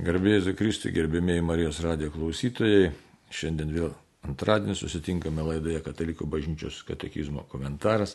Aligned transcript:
Garbėjai 0.00 0.54
Kristui, 0.56 0.94
gerbėmiai 0.96 1.42
Marijos 1.44 1.82
radijo 1.84 2.08
klausytojai, 2.14 2.86
šiandien 3.36 3.72
vėl 3.74 3.90
antradienį 4.24 4.72
susitinkame 4.78 5.44
laidoje 5.44 5.82
Katalikų 5.84 6.24
bažnyčios 6.30 6.78
katekizmo 6.88 7.42
komentaras. 7.50 8.14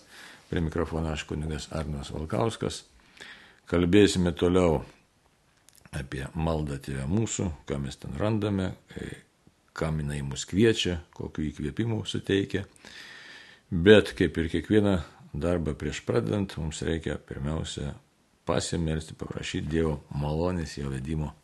Prie 0.50 0.64
mikrofono 0.66 1.12
aš 1.14 1.28
kunigas 1.30 1.68
Arnas 1.78 2.10
Valkauskas. 2.16 2.80
Kalbėsime 3.70 4.34
toliau 4.34 4.80
apie 5.94 6.24
maldą 6.34 6.80
Tėvę 6.82 7.06
mūsų, 7.12 7.52
ką 7.70 7.78
mes 7.86 8.02
ten 8.02 8.18
randame, 8.18 8.72
kam 9.78 10.02
jinai 10.02 10.24
mus 10.26 10.48
kviečia, 10.50 11.04
kokiu 11.14 11.52
įkvėpimu 11.52 12.02
suteikia. 12.10 12.66
Bet 13.70 14.16
kaip 14.18 14.42
ir 14.42 14.50
kiekvieną 14.58 14.98
darbą 15.38 15.78
prieš 15.78 16.02
pradedant, 16.08 16.58
mums 16.58 16.82
reikia 16.82 17.22
pirmiausia 17.22 17.94
pasimelsti, 18.50 19.14
paprašyti 19.22 19.70
Dievo 19.78 20.00
malonės, 20.18 20.80
jo 20.82 20.90
vedimo 20.90 21.36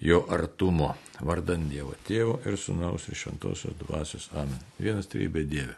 jo 0.00 0.24
artumo, 0.28 0.94
vardant 1.24 1.68
Dievo 1.70 1.94
Tėvo 2.06 2.38
ir 2.44 2.58
Sūnaus 2.60 3.08
ir 3.08 3.18
Šventosios 3.18 3.76
Dvasios. 3.80 4.28
Amen. 4.36 4.58
Vienas 4.78 5.08
trybė 5.12 5.46
Dieve. 5.48 5.76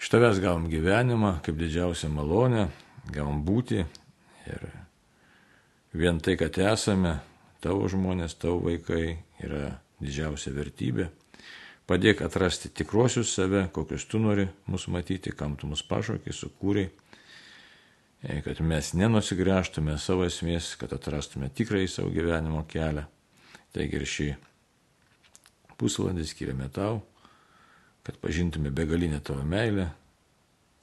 Iš 0.00 0.08
tavęs 0.10 0.40
gavom 0.40 0.66
gyvenimą 0.72 1.36
kaip 1.44 1.58
didžiausią 1.60 2.08
malonę, 2.14 2.68
gavom 3.12 3.42
būti 3.44 3.82
ir 4.48 4.66
vien 5.92 6.20
tai, 6.24 6.38
kad 6.40 6.56
esame, 6.56 7.18
tavo 7.60 7.88
žmonės, 7.90 8.38
tavo 8.40 8.62
vaikai 8.64 9.18
yra 9.44 9.76
didžiausia 10.00 10.54
vertybė. 10.56 11.10
Padėk 11.90 12.22
atrasti 12.22 12.70
tikruosius 12.70 13.32
save, 13.34 13.66
kokius 13.74 14.06
tu 14.06 14.20
nori 14.22 14.46
mūsų 14.70 14.92
matyti, 14.94 15.34
kam 15.36 15.56
tu 15.58 15.66
mus 15.66 15.82
pašaukiai, 15.82 16.34
sukūrei 16.34 16.88
kad 18.20 18.60
mes 18.60 18.92
nenusigręžtume 18.92 19.96
savo 19.98 20.26
esmės, 20.28 20.74
kad 20.80 20.92
atrastume 20.92 21.48
tikrai 21.48 21.86
savo 21.88 22.12
gyvenimo 22.12 22.66
kelią. 22.68 23.06
Taigi 23.72 23.96
ir 23.96 24.06
šį 24.08 24.28
pusvalandį 25.80 26.26
skiriame 26.28 26.68
tau, 26.74 27.00
kad 28.04 28.18
pažintume 28.20 28.72
begalinę 28.74 29.20
tavo 29.24 29.44
meilę, 29.46 29.88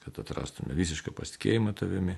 kad 0.02 0.18
atrastume 0.24 0.74
visišką 0.74 1.14
pasitikėjimą 1.14 1.74
tavimi. 1.78 2.16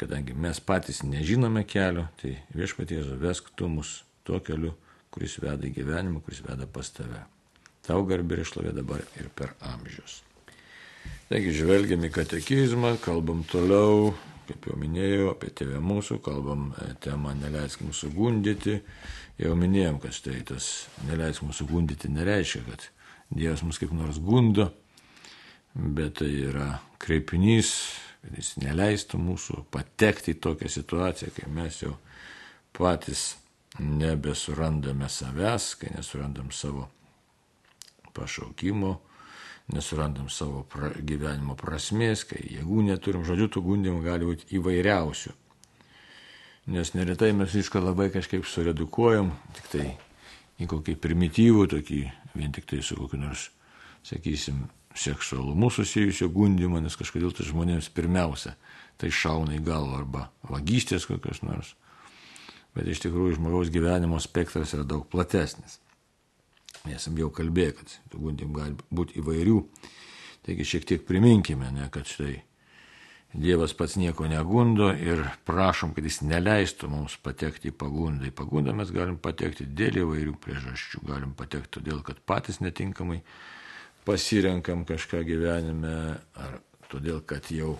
Kadangi 0.00 0.34
mes 0.34 0.58
patys 0.64 1.02
nežinome 1.06 1.62
kelio, 1.68 2.08
tai 2.18 2.38
viešpatie 2.56 2.98
vesk 3.22 3.52
tu 3.54 3.68
mus 3.70 4.00
tuo 4.26 4.40
keliu, 4.42 4.72
kuris 5.14 5.36
veda 5.42 5.68
į 5.68 5.74
gyvenimą, 5.76 6.24
kuris 6.24 6.42
veda 6.42 6.66
pas 6.66 6.90
tave. 6.90 7.22
Tau 7.86 8.02
garbė 8.08 8.38
ir 8.40 8.44
išlovė 8.46 8.74
dabar 8.74 9.04
ir 9.20 9.28
per 9.36 9.54
amžius. 9.74 10.22
Taigi 11.32 11.48
žvelgiam 11.56 12.02
į 12.04 12.10
katekizmą, 12.12 12.90
kalbam 13.00 13.38
toliau, 13.48 14.10
kaip 14.44 14.66
jau 14.68 14.74
minėjau, 14.76 15.30
apie 15.30 15.48
tėvę 15.56 15.78
mūsų, 15.80 16.18
kalbam 16.20 16.66
e, 16.76 16.90
temą 17.00 17.30
neleisk 17.38 17.80
mūsų 17.80 18.10
gundyti. 18.12 18.74
Jau 19.40 19.54
minėjom, 19.56 19.96
kad 20.02 20.12
štai 20.12 20.42
tas 20.50 20.66
neleisk 21.08 21.40
mūsų 21.46 21.64
gundyti 21.70 22.10
nereiškia, 22.12 22.60
kad 22.66 22.84
Dievas 23.32 23.62
mus 23.64 23.80
kaip 23.80 23.94
nors 23.96 24.18
gundo, 24.20 24.66
bet 25.72 26.18
tai 26.18 26.28
yra 26.50 26.66
kreipinys, 27.00 27.70
kad 28.20 28.36
jis 28.36 28.50
neleistų 28.60 29.20
mūsų 29.22 29.62
patekti 29.72 30.34
į 30.34 30.40
tokią 30.44 30.68
situaciją, 30.74 31.30
kai 31.32 31.48
mes 31.48 31.78
jau 31.80 31.94
patys 32.76 33.22
nebesurandame 33.80 35.08
savęs, 35.08 35.70
kai 35.80 35.94
nesurandam 35.96 36.52
savo 36.52 36.90
pašaukimo 38.12 38.92
nesurandam 39.72 40.28
savo 40.32 40.64
pra, 40.70 40.90
gyvenimo 40.98 41.54
prasmės, 41.58 42.24
kai 42.28 42.42
jėgų 42.56 42.86
neturim, 42.88 43.24
žodžiu, 43.26 43.48
tų 43.52 43.62
gundimų 43.68 44.02
gali 44.04 44.28
būti 44.28 44.50
įvairiausių. 44.58 45.34
Nes 46.72 46.92
neretai 46.94 47.32
mes 47.34 47.54
viską 47.54 47.82
labai 47.82 48.08
kažkaip 48.14 48.46
suredukuojam, 48.46 49.32
tik 49.56 49.70
tai 49.72 49.86
į 50.62 50.68
kokį 50.70 50.94
primityvų, 51.02 51.66
tokį 51.72 52.00
vien 52.38 52.54
tik 52.54 52.68
tai 52.70 52.82
su 52.86 52.98
kokiu 52.98 53.18
nors, 53.22 53.48
sakysim, 54.06 54.68
seksualumu 54.94 55.70
susijusio 55.72 56.28
gundimo, 56.32 56.80
nes 56.80 56.96
kažkodėl 56.98 57.32
tai 57.34 57.46
žmonėms 57.48 57.88
pirmiausia 57.94 58.54
tai 59.00 59.10
šauna 59.10 59.56
į 59.56 59.62
galvą 59.66 60.02
arba 60.02 60.26
vagystės 60.46 61.08
kokios 61.08 61.42
nors. 61.42 61.72
Bet 62.76 62.88
iš 62.88 63.02
tikrųjų 63.04 63.38
žmogaus 63.38 63.72
gyvenimo 63.72 64.20
spektras 64.22 64.72
yra 64.76 64.84
daug 64.88 65.08
platesnis. 65.10 65.80
Esam 66.90 67.18
jau 67.18 67.28
kalbėję, 67.30 67.74
kad 67.78 67.92
tų 68.10 68.22
gundimų 68.24 68.56
gali 68.56 68.88
būti 68.90 69.20
įvairių. 69.22 69.58
Taigi 70.42 70.66
šiek 70.66 70.88
tiek 70.88 71.04
priminkime, 71.06 71.68
ne, 71.70 71.86
kad 71.94 72.08
štai 72.10 72.40
Dievas 73.32 73.72
pats 73.72 73.94
nieko 73.96 74.26
negundo 74.28 74.90
ir 74.92 75.22
prašom, 75.48 75.94
kad 75.96 76.04
jis 76.04 76.18
neleistų 76.20 76.90
mums 76.92 77.14
patekti 77.24 77.70
į 77.70 77.76
pagundą. 77.80 78.26
Į 78.28 78.34
pagundą 78.36 78.74
mes 78.76 78.92
galim 78.92 79.16
patekti 79.16 79.64
dėl 79.64 80.02
įvairių 80.02 80.34
priežasčių. 80.42 81.00
Galim 81.08 81.32
patekti 81.38 81.78
todėl, 81.78 82.02
kad 82.04 82.20
patys 82.28 82.60
netinkamai 82.60 83.22
pasirenkam 84.04 84.84
kažką 84.84 85.22
gyvenime, 85.24 85.94
ar 86.36 86.58
todėl, 86.92 87.22
kad 87.24 87.48
jau 87.48 87.78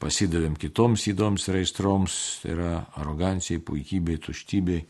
pasidavėm 0.00 0.56
kitoms 0.56 1.04
įdoms 1.12 1.50
ir 1.50 1.60
aistroms, 1.60 2.16
tai 2.40 2.56
yra 2.56 2.72
arogancijai, 3.02 3.60
puikybei, 3.60 4.16
tuštybei 4.24 4.86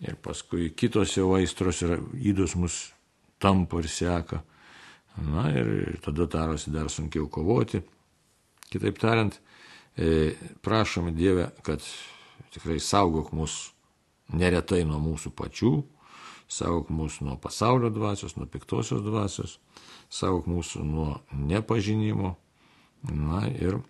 ir 0.00 0.16
paskui 0.22 0.70
kitos 0.76 1.16
jau 1.16 1.30
aistros 1.36 1.82
ir 1.86 1.96
įdos 2.32 2.56
mus 2.58 2.80
tampo 3.40 3.80
ir 3.80 3.88
seka. 3.88 4.42
Na 5.16 5.48
ir 5.48 5.96
tada 6.04 6.26
darosi 6.28 6.72
dar 6.72 6.90
sunkiau 6.92 7.28
kovoti. 7.32 7.80
Kitaip 8.68 8.98
tariant, 9.00 9.38
e, 9.96 10.34
prašome 10.62 11.14
Dievę, 11.16 11.50
kad 11.62 11.80
tikrai 12.52 12.80
saugok 12.80 13.32
mus 13.32 13.70
neretai 14.32 14.82
nuo 14.84 14.98
mūsų 15.00 15.32
pačių, 15.38 15.72
saugok 16.48 16.90
mus 16.90 17.20
nuo 17.24 17.38
pasaulio 17.40 17.90
dvasios, 17.90 18.36
nuo 18.36 18.46
piktosios 18.50 19.04
dvasios, 19.06 19.58
saugok 20.10 20.50
mūsų 20.50 20.84
nuo 20.84 21.08
nepažinimo, 21.32 22.34
na 23.12 23.46
ir 23.48 23.80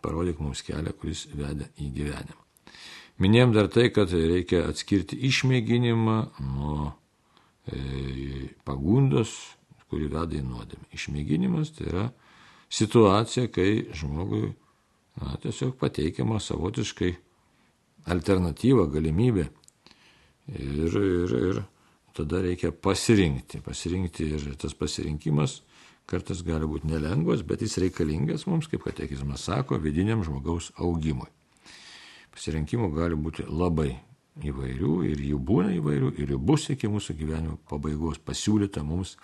parodyk 0.00 0.40
mums 0.40 0.62
kelią, 0.62 0.94
kuris 0.96 1.26
veda 1.34 1.68
į 1.82 1.90
gyvenimą. 1.92 2.45
Minėjom 3.16 3.52
dar 3.54 3.70
tai, 3.72 3.88
kad 3.96 4.10
reikia 4.12 4.66
atskirti 4.68 5.16
išmėginimą 5.24 6.16
nuo 6.44 6.90
e, 7.72 8.50
pagundos, 8.68 9.32
kuri 9.88 10.10
veda 10.12 10.36
į 10.36 10.42
nuodėmę. 10.44 10.90
Išmėginimas 10.92 11.72
tai 11.78 11.86
yra 11.88 12.02
situacija, 12.68 13.48
kai 13.54 13.86
žmogui 13.96 14.50
na, 15.22 15.32
tiesiog 15.40 15.78
pateikiama 15.80 16.42
savotiškai 16.44 17.14
alternatyva, 18.12 18.84
galimybė. 18.92 19.46
Ir, 20.52 20.98
ir, 21.00 21.32
ir 21.38 21.62
tada 22.16 22.42
reikia 22.44 22.68
pasirinkti. 22.68 23.62
Pasirinkti 23.64 24.28
ir 24.36 24.44
tas 24.60 24.76
pasirinkimas 24.76 25.62
kartais 26.06 26.44
gali 26.46 26.68
būti 26.68 26.92
nelengvas, 26.92 27.40
bet 27.48 27.64
jis 27.64 27.80
reikalingas 27.82 28.44
mums, 28.46 28.68
kaip 28.70 28.84
katekizmas 28.84 29.48
sako, 29.48 29.80
vidiniam 29.82 30.20
žmogaus 30.22 30.68
augimui 30.76 31.32
pasirinkimų 32.36 32.92
gali 32.94 33.16
būti 33.16 33.46
labai 33.48 33.94
įvairių 34.44 34.94
ir 35.08 35.20
jų 35.30 35.38
būna 35.48 35.72
įvairių 35.78 36.12
ir 36.20 36.34
jų 36.34 36.40
bus 36.50 36.68
iki 36.72 36.90
mūsų 36.92 37.16
gyvenimo 37.16 37.56
pabaigos 37.70 38.20
pasiūlyta 38.20 38.84
mums 38.84 39.16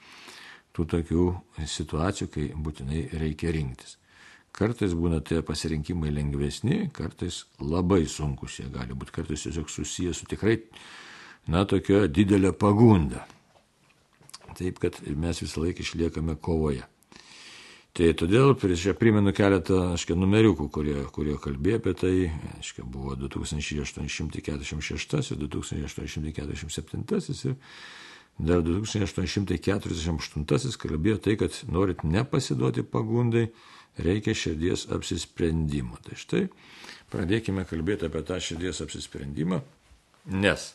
tų 0.73 0.87
tokių 0.89 1.27
situacijų, 1.69 2.29
kai 2.33 2.47
būtinai 2.57 3.05
reikia 3.21 3.53
rinktis. 3.53 3.99
Kartais 4.53 4.93
būna 4.97 5.23
tie 5.25 5.41
pasirinkimai 5.45 6.13
lengvesni, 6.13 6.87
kartais 6.93 7.43
labai 7.61 8.03
sunkus 8.09 8.59
jie 8.61 8.69
gali 8.73 8.97
būti, 8.97 9.15
kartais 9.17 9.47
tiesiog 9.47 9.69
susijęs 9.73 10.21
su 10.21 10.29
tikrai, 10.29 10.59
na, 11.49 11.65
tokia 11.69 12.05
didelė 12.09 12.53
pagunda. 12.57 13.25
Taip, 14.57 14.81
kad 14.81 14.99
mes 15.17 15.41
visą 15.41 15.65
laiką 15.65 15.85
išliekame 15.85 16.37
kovoje. 16.37 16.85
Tai 17.93 18.07
todėl 18.17 18.55
prieš 18.57 18.87
čia 18.87 18.95
primenu 18.97 19.35
keletą, 19.37 19.93
aiškiai, 19.93 20.17
numeriukų, 20.17 20.65
kurie, 20.73 20.97
kurie 21.13 21.37
kalbėjo 21.37 21.77
apie 21.77 21.93
tai, 22.01 22.33
aiškiai, 22.57 22.89
buvo 22.89 23.13
2846, 23.21 25.37
2847 25.37 27.53
ir 27.53 27.61
dar 28.41 28.65
2848 28.65 30.81
kalbėjo 30.81 31.21
tai, 31.21 31.37
kad 31.37 31.53
norit 31.69 32.01
nepasiduoti 32.01 32.81
pagundai, 32.83 33.53
reikia 34.01 34.33
širdies 34.33 34.89
apsisprendimo. 34.97 36.01
Tai 36.01 36.17
štai 36.17 36.49
pradėkime 37.13 37.69
kalbėti 37.69 38.09
apie 38.09 38.25
tą 38.25 38.41
širdies 38.41 38.81
apsisprendimą, 38.87 39.61
nes 40.33 40.73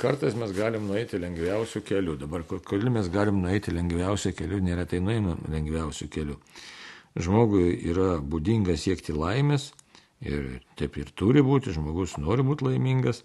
kartais 0.00 0.34
mes 0.38 0.52
galim 0.56 0.86
nueiti 0.88 1.20
lengviausių 1.20 1.82
kelių. 1.84 2.16
Dabar, 2.22 2.44
kodėl 2.46 2.90
mes 2.94 3.10
galim 3.12 3.42
nueiti 3.42 3.74
lengviausių 3.74 4.32
kelių, 4.38 4.62
neretai 4.64 5.00
nueinam 5.04 5.42
lengviausių 5.52 6.08
kelių. 6.12 6.36
Žmogui 7.16 7.70
yra 7.88 8.16
būdinga 8.20 8.76
siekti 8.76 9.14
laimės 9.16 9.70
ir 10.24 10.60
taip 10.76 10.96
ir 11.00 11.12
turi 11.16 11.44
būti, 11.44 11.72
žmogus 11.76 12.16
nori 12.20 12.44
būti 12.44 12.70
laimingas. 12.70 13.24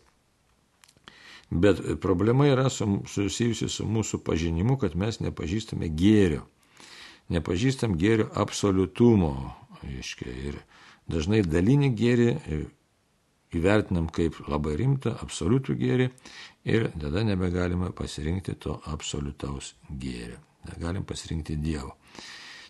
Bet 1.51 1.81
problema 1.99 2.47
yra 2.47 2.69
susijusi 2.71 3.67
su 3.67 3.83
mūsų 3.83 4.21
pažinimu, 4.23 4.77
kad 4.79 4.95
mes 4.95 5.19
nepažįstame 5.19 5.89
gėrio. 5.91 6.45
Nepažįstam 7.31 7.97
gėrio 7.99 8.29
absoliutumo. 8.39 9.33
Aiškia, 9.81 10.31
ir 10.31 10.59
dažnai 11.11 11.41
dalinį 11.43 11.89
gėrį 11.97 12.29
įvertinam 13.57 14.07
kaip 14.13 14.37
labai 14.47 14.77
rimtą, 14.79 15.15
absoliutų 15.23 15.75
gėrį 15.79 16.07
ir 16.71 16.89
tada 16.95 17.23
nebegalime 17.27 17.91
pasirinkti 17.95 18.55
to 18.61 18.77
absoliutaus 18.91 19.73
gėrio. 19.89 20.39
Negalim 20.69 21.03
pasirinkti 21.09 21.55
Dievo. 21.57 21.95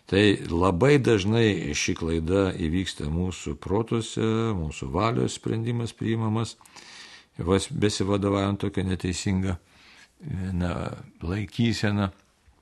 Tai 0.08 0.22
labai 0.48 0.96
dažnai 0.98 1.74
ši 1.76 1.94
klaida 1.96 2.50
įvyksta 2.56 3.06
mūsų 3.12 3.54
protuose, 3.62 4.24
mūsų 4.56 4.88
valios 4.92 5.36
sprendimas 5.38 5.92
priimamas, 5.96 6.56
besivadovaujant 7.38 8.60
tokia 8.64 8.84
neteisinga 8.88 9.58
na, 10.56 10.72
laikysena, 11.22 12.10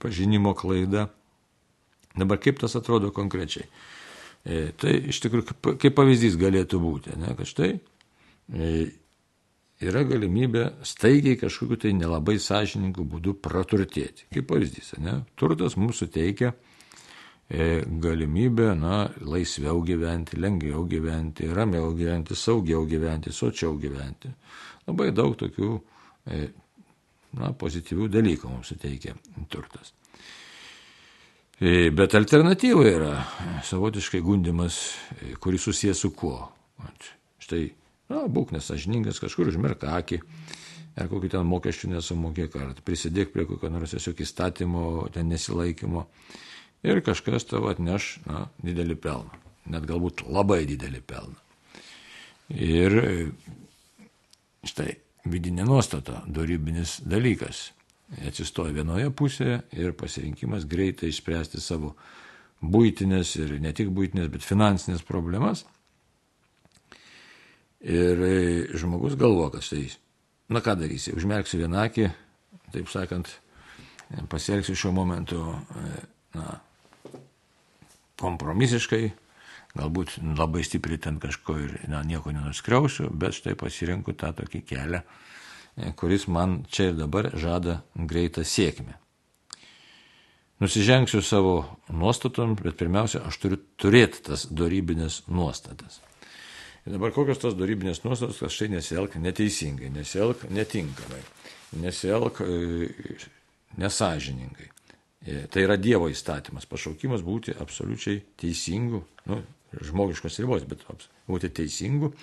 pažinimo 0.02 0.52
klaida. 0.58 1.08
Dabar 2.14 2.40
kaip 2.42 2.58
tas 2.60 2.74
atrodo 2.76 3.12
konkrečiai? 3.14 3.66
E, 4.40 4.70
tai 4.80 4.96
iš 5.12 5.20
tikrųjų 5.24 5.76
kaip 5.78 5.94
pavyzdys 5.96 6.38
galėtų 6.40 6.80
būti, 6.82 7.14
ne, 7.20 7.34
kad 7.38 7.48
štai 7.48 7.74
yra 8.50 10.02
galimybė 10.04 10.64
staigiai 10.86 11.38
kažkokiu 11.40 11.78
tai 11.84 11.92
nelabai 11.96 12.36
sąžiningų 12.42 13.04
būdų 13.14 13.36
praturtėti. 13.42 14.28
Kaip 14.34 14.48
pavyzdys, 14.50 14.94
ne, 15.00 15.20
turtas 15.40 15.76
mums 15.80 16.02
suteikia 16.02 16.52
e, 16.52 17.82
galimybę, 17.86 18.74
na, 18.78 19.04
laisviau 19.24 19.80
gyventi, 19.86 20.40
lengviau 20.40 20.84
gyventi, 20.90 21.48
ramiau 21.48 21.94
gyventi, 21.96 22.36
saugiau 22.36 22.84
gyventi, 22.90 23.32
sočiau 23.32 23.78
gyventi. 23.80 24.32
Labai 24.88 25.10
daug 25.16 25.38
tokių, 25.40 25.70
e, 26.28 26.42
na, 27.40 27.54
pozityvių 27.56 28.10
dalykų 28.12 28.52
mums 28.52 28.74
suteikia 28.74 29.16
turtas. 29.48 29.94
E, 31.60 31.90
bet 31.92 32.14
alternatyva 32.16 32.86
yra 32.88 33.16
savotiškai 33.68 34.22
gundimas, 34.24 34.80
e, 35.20 35.34
kuris 35.40 35.68
susijęs 35.68 36.04
su 36.04 36.14
kuo. 36.16 36.38
Štai, 37.40 37.66
na, 38.10 38.24
būk 38.28 38.54
nesažiningas, 38.56 39.20
kažkur 39.22 39.50
užmerk 39.52 39.86
akį, 39.88 40.20
ar 41.00 41.10
kokį 41.10 41.32
ten 41.36 41.46
mokesčių 41.48 41.94
nesumokėk, 41.94 42.56
ar 42.60 42.74
prisidėk 42.86 43.32
prie 43.34 43.46
kokio 43.48 43.70
nors 43.72 43.94
tiesiog 43.94 44.20
įstatymo, 44.24 44.86
ten 45.14 45.30
nesilaikymo. 45.30 46.06
Ir 46.86 47.02
kažkas 47.04 47.44
tavo 47.48 47.70
atneš, 47.72 48.16
na, 48.26 48.46
didelį 48.64 48.96
pelną. 49.00 49.40
Net 49.70 49.84
galbūt 49.86 50.24
labai 50.26 50.64
didelį 50.68 51.02
pelną. 51.06 51.36
Ir 52.50 52.96
e, 52.98 53.10
štai, 54.66 54.94
vidinė 55.30 55.66
nuostata, 55.68 56.24
darybinis 56.26 56.98
dalykas 57.06 57.68
atsistoja 58.26 58.74
vienoje 58.74 59.10
pusėje 59.14 59.60
ir 59.76 59.92
pasirinkimas 59.98 60.66
greitai 60.68 61.12
išspręsti 61.12 61.60
savo 61.62 61.94
būtinės 62.60 63.36
ir 63.38 63.54
ne 63.62 63.72
tik 63.76 63.92
būtinės, 63.94 64.30
bet 64.32 64.46
finansinės 64.46 65.04
problemas. 65.06 65.64
Ir 67.80 68.24
e, 68.26 68.34
žmogus 68.76 69.16
galvo, 69.20 69.48
kad 69.54 69.64
štai, 69.64 69.86
na 70.52 70.60
ką 70.64 70.76
darysi, 70.82 71.14
užmerksiu 71.16 71.62
vienakį, 71.62 72.10
taip 72.74 72.90
sakant, 72.92 73.30
pasielgsiu 74.28 74.76
šiuo 74.76 74.92
momentu 74.92 75.40
e, 75.40 76.02
na, 76.36 76.58
kompromisiškai, 78.20 79.04
galbūt 79.78 80.18
labai 80.36 80.66
stipriai 80.66 81.00
ten 81.00 81.16
kažko 81.22 81.56
ir 81.62 81.74
na, 81.88 82.02
nieko 82.04 82.34
nenuskriausiu, 82.34 83.08
bet 83.16 83.38
štai 83.38 83.56
pasirenku 83.56 84.12
tą 84.18 84.34
tokį 84.42 84.64
kelią 84.68 85.04
kuris 85.96 86.26
man 86.26 86.64
čia 86.70 86.90
ir 86.90 86.98
dabar 86.98 87.30
žada 87.34 87.80
greitą 87.94 88.44
sėkmę. 88.44 88.96
Nusižengsiu 90.60 91.22
savo 91.24 91.54
nuostatom, 91.88 92.52
bet 92.58 92.76
pirmiausia, 92.76 93.22
aš 93.24 93.38
turiu 93.40 93.60
turėti 93.80 94.20
tas 94.26 94.44
darybinės 94.52 95.22
nuostatas. 95.28 96.02
Ir 96.86 96.94
dabar 96.94 97.12
kokios 97.12 97.40
tos 97.42 97.56
darybinės 97.58 98.00
nuostatos, 98.06 98.40
kad 98.40 98.52
štai 98.54 98.70
nesielk 98.72 99.18
neteisingai, 99.20 99.90
nesielk 99.92 100.46
netinkamai, 100.48 101.20
nesielk 101.82 102.40
e, 102.44 102.88
nesažiningai. 103.80 104.70
E, 105.20 105.42
tai 105.52 105.66
yra 105.66 105.76
Dievo 105.76 106.08
įstatymas, 106.08 106.64
pašaukimas 106.70 107.24
būti 107.26 107.52
absoliučiai 107.60 108.22
teisingu, 108.40 109.02
nu, 109.28 109.42
žmogiškos 109.90 110.40
ribos, 110.40 110.64
bet 110.68 110.86
būti 111.28 111.52
teisingu 111.60 112.14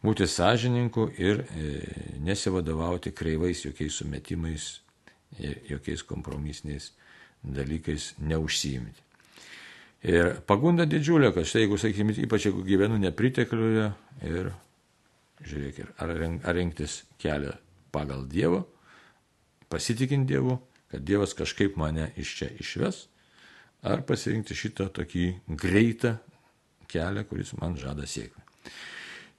būti 0.00 0.24
sąžininku 0.30 1.10
ir 1.20 1.42
e, 1.42 1.66
nesivadovauti 2.24 3.12
kreivais 3.12 3.66
jokiais 3.66 3.98
sumetimais, 4.00 4.70
jokiais 5.68 6.02
kompromisiniais 6.06 6.92
dalykais 7.42 8.14
neužsiimti. 8.18 9.09
Ir 10.08 10.38
pagunda 10.48 10.86
didžiulė, 10.88 11.28
kad 11.36 11.44
štai 11.44 11.66
jeigu, 11.66 11.76
sakykime, 11.80 12.14
ypač 12.24 12.46
jeigu 12.48 12.62
gyvenu 12.64 12.96
nepritekliuje 13.02 13.90
ir 14.24 14.50
žiūrėk, 15.44 15.82
ar, 16.00 16.14
ar 16.16 16.56
rinktis 16.56 17.02
kelią 17.20 17.52
pagal 17.92 18.24
Dievą, 18.30 18.62
pasitikint 19.72 20.28
Dievu, 20.28 20.56
kad 20.90 21.04
Dievas 21.04 21.36
kažkaip 21.36 21.76
mane 21.80 22.10
iš 22.20 22.32
čia 22.38 22.48
išves, 22.62 23.04
ar 23.84 24.02
pasirinkti 24.08 24.56
šitą 24.56 24.88
tokį 24.96 25.26
greitą 25.60 26.16
kelią, 26.90 27.24
kuris 27.28 27.52
man 27.60 27.76
žada 27.80 28.08
sėkmę. 28.08 28.44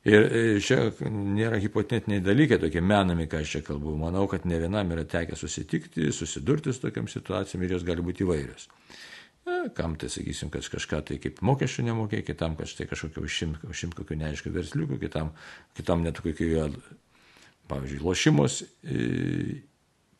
Ir 0.01 0.23
e, 0.25 0.43
čia 0.65 0.87
nėra 1.13 1.59
hipotetiniai 1.61 2.23
dalykai, 2.25 2.57
tokie 2.61 2.81
menami, 2.81 3.27
ką 3.29 3.43
aš 3.43 3.57
čia 3.57 3.61
kalbu. 3.65 3.93
Manau, 4.01 4.23
kad 4.29 4.47
ne 4.49 4.57
vienam 4.57 4.89
yra 4.95 5.03
tekę 5.05 5.37
susitikti, 5.37 6.07
susidurti 6.15 6.73
su 6.73 6.81
tokiam 6.81 7.09
situacijom 7.09 7.61
ir 7.61 7.75
jos 7.75 7.85
gali 7.85 8.01
būti 8.05 8.25
įvairios. 8.25 8.65
Na, 9.45 9.57
kam 9.73 9.95
tai 9.97 10.09
sakysim, 10.13 10.51
kad 10.53 10.65
kažką 10.69 11.01
tai 11.07 11.17
kaip 11.21 11.39
mokesčių 11.45 11.87
nemokė, 11.87 12.21
kitam, 12.25 12.55
kad 12.59 12.69
štai 12.69 12.85
kažkokio 12.91 13.23
užimt 13.25 13.63
ušimt 13.65 13.95
kokių 13.97 14.19
neaiškių 14.21 14.53
versliukų, 14.53 14.99
kitam, 15.01 15.31
kitam 15.77 16.05
net 16.05 16.21
kokių, 16.21 16.67
pavyzdžiui, 17.71 18.03
lošimos 18.05 18.61
e, 18.61 19.61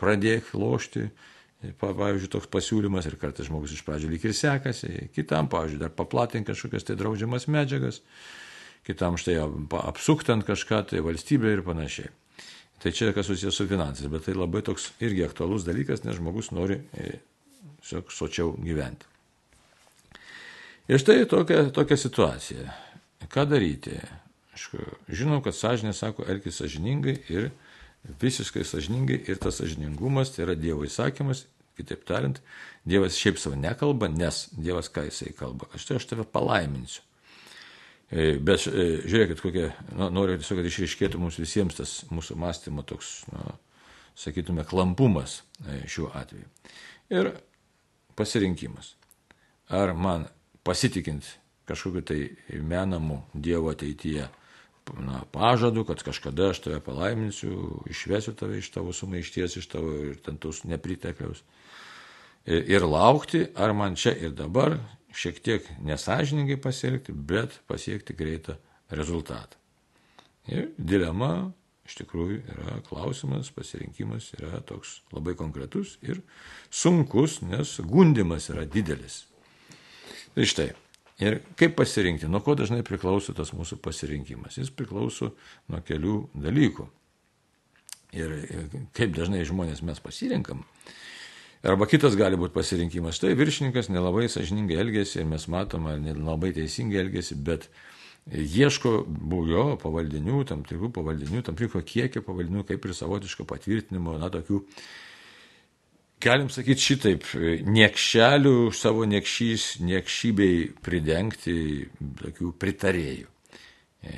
pradėk 0.01 0.49
lošti. 0.57 1.05
E, 1.61 1.73
pavyzdžiui, 1.77 2.31
toks 2.33 2.49
pasiūlymas 2.49 3.05
ir 3.05 3.19
kartais 3.21 3.49
žmogus 3.49 3.75
iš 3.77 3.85
pradžių 3.85 4.09
lyg 4.15 4.25
ir 4.25 4.33
sekasi, 4.33 5.11
kitam, 5.13 5.51
pavyzdžiui, 5.53 5.83
dar 5.83 5.93
paplatink 5.93 6.49
kažkokias 6.49 6.87
tai 6.87 6.97
draudžiamas 6.97 7.45
medžiagas 7.51 8.01
kitam 8.87 9.17
štai 9.19 9.37
apsuktant 9.83 10.45
kažką, 10.47 10.81
tai 10.89 11.03
valstybė 11.05 11.55
ir 11.57 11.63
panašiai. 11.65 12.09
Tai 12.81 12.93
čia 12.97 13.11
kas 13.13 13.29
susijęs 13.29 13.59
su 13.59 13.67
finansais, 13.69 14.09
bet 14.09 14.25
tai 14.25 14.33
labai 14.33 14.63
toks 14.65 14.89
irgi 15.05 15.27
aktualus 15.27 15.67
dalykas, 15.67 16.01
nes 16.01 16.17
žmogus 16.17 16.49
nori 16.55 16.79
e, 16.97 17.19
sočiau 17.85 18.55
gyventi. 18.57 19.10
Ir 20.89 21.01
štai 21.01 21.25
tokia, 21.29 21.67
tokia 21.73 21.97
situacija. 21.97 22.71
Ką 23.31 23.45
daryti? 23.49 23.99
Aš 24.55 24.71
žinau, 25.07 25.39
kad 25.45 25.55
sąžinė 25.55 25.93
sako, 25.95 26.25
elgis 26.29 26.57
sąžiningai 26.59 27.15
ir 27.31 27.51
visiškai 28.21 28.65
sąžiningai 28.65 29.21
ir 29.29 29.39
tas 29.41 29.61
sąžiningumas 29.61 30.33
tai 30.33 30.47
yra 30.47 30.55
Dievo 30.57 30.85
įsakymas, 30.87 31.45
kitaip 31.77 32.03
tariant, 32.07 32.41
Dievas 32.85 33.17
šiaip 33.19 33.39
savo 33.39 33.55
nekalba, 33.59 34.09
nes 34.09 34.47
Dievas 34.57 34.89
ką 34.93 35.05
jisai 35.07 35.35
kalba, 35.37 35.69
aš 35.75 35.87
tai 35.87 35.99
aš 35.99 36.07
tave 36.09 36.25
palaiminsiu. 36.25 37.03
E, 38.11 38.33
bet 38.43 38.65
e, 38.67 38.87
žiūrėkit, 39.07 39.39
kokia, 39.39 39.69
na, 39.95 40.09
noriu 40.11 40.35
tiesiog, 40.39 40.59
kad 40.59 40.67
išriškėtų 40.67 41.21
mums 41.21 41.37
visiems 41.39 41.77
tas 41.77 41.93
mūsų 42.11 42.35
mąstymo 42.41 42.83
toks, 42.83 43.21
na, 43.31 43.53
sakytume, 44.19 44.65
klampumas 44.67 45.39
e, 45.63 45.79
šiuo 45.87 46.09
atveju. 46.19 46.49
Ir 47.13 47.31
pasirinkimas. 48.19 48.95
Ar 49.71 49.93
man 49.95 50.27
pasitikint 50.63 51.27
kažkokiu 51.65 52.01
tai 52.01 52.21
menamu 52.61 53.21
Dievo 53.33 53.71
ateityje 53.71 54.27
na, 54.99 55.21
pažadu, 55.31 55.85
kad 55.85 56.03
kažkada 56.03 56.49
aš 56.49 56.59
tave 56.59 56.79
palaiminsiu, 56.83 57.83
išvesiu 57.89 58.33
tave 58.33 58.57
iš 58.59 58.71
tavo 58.71 58.93
sumaišties, 58.93 59.55
iš 59.57 59.67
tavo 59.71 59.93
ir 60.09 60.17
tentus 60.25 60.63
nepritekliaus. 60.63 61.43
Ir, 62.45 62.65
ir 62.67 62.85
laukti, 62.85 63.45
ar 63.55 63.73
man 63.77 63.95
čia 63.95 64.13
ir 64.17 64.33
dabar 64.35 64.79
šiek 65.13 65.39
tiek 65.43 65.67
nesažiningai 65.85 66.57
pasielgti, 66.61 67.13
bet 67.13 67.59
pasiekti 67.67 68.15
greitą 68.17 68.57
rezultatą. 68.89 69.59
Ir 70.49 70.71
dilema 70.77 71.51
iš 71.85 71.99
tikrųjų 72.01 72.39
yra 72.53 72.79
klausimas, 72.87 73.51
pasirinkimas 73.53 74.31
yra 74.39 74.61
toks 74.65 75.01
labai 75.13 75.35
konkretus 75.37 75.97
ir 76.01 76.21
sunkus, 76.69 77.41
nes 77.45 77.77
gundimas 77.85 78.49
yra 78.53 78.65
didelis. 78.65 79.25
Tai 80.35 80.47
štai. 80.47 80.71
Ir 81.21 81.37
kaip 81.59 81.75
pasirinkti, 81.77 82.29
nuo 82.31 82.41
ko 82.41 82.55
dažnai 82.57 82.81
priklauso 82.87 83.35
tas 83.37 83.51
mūsų 83.53 83.77
pasirinkimas? 83.83 84.57
Jis 84.57 84.71
priklauso 84.73 85.35
nuo 85.69 85.81
kelių 85.85 86.15
dalykų. 86.47 86.87
Ir 88.17 88.33
kaip 88.97 89.13
dažnai 89.15 89.43
žmonės 89.47 89.83
mes 89.85 90.01
pasirinkam, 90.03 90.65
Arba 91.61 91.85
kitas 91.85 92.15
gali 92.17 92.39
būti 92.41 92.55
pasirinkimas. 92.55 93.19
Štai 93.19 93.35
viršininkas 93.37 93.91
nelabai 93.93 94.25
sažiningai 94.33 94.79
elgesi 94.81 95.19
ir 95.21 95.27
mes 95.29 95.43
matome, 95.51 95.93
nelabai 96.01 96.49
teisingai 96.55 97.03
elgesi, 97.03 97.37
bet 97.37 97.67
ieško 98.33 99.03
bujo 99.05 99.75
pavaldinių, 99.81 100.41
tam 100.49 100.63
tikrų 100.65 100.89
pavaldinių, 100.95 101.43
tam 101.45 101.59
tikro 101.59 101.83
kiekio 101.85 102.23
pavaldinių, 102.25 102.65
kaip 102.65 102.87
ir 102.87 102.95
savotiško 102.97 103.45
patvirtinimo, 103.49 104.17
na, 104.17 104.31
tokių, 104.33 104.63
galim 106.21 106.49
sakyti 106.53 106.85
šitaip, 106.85 107.25
niekšelių 107.67 108.71
savo 108.75 109.05
niekšys, 109.09 109.81
niekšybei 109.85 110.71
pridengti 110.83 111.55
tokių 112.21 112.53
pritarėjų. 112.61 113.27
E, 114.01 114.13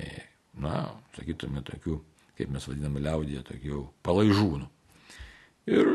na, 0.63 0.85
sakytume, 1.17 1.63
tokių, 1.67 1.97
kaip 2.37 2.53
mes 2.53 2.67
vadiname 2.69 3.03
liaudėje, 3.03 3.43
tokių 3.49 3.81
palaižūnų. 4.05 4.69
Ir 5.73 5.89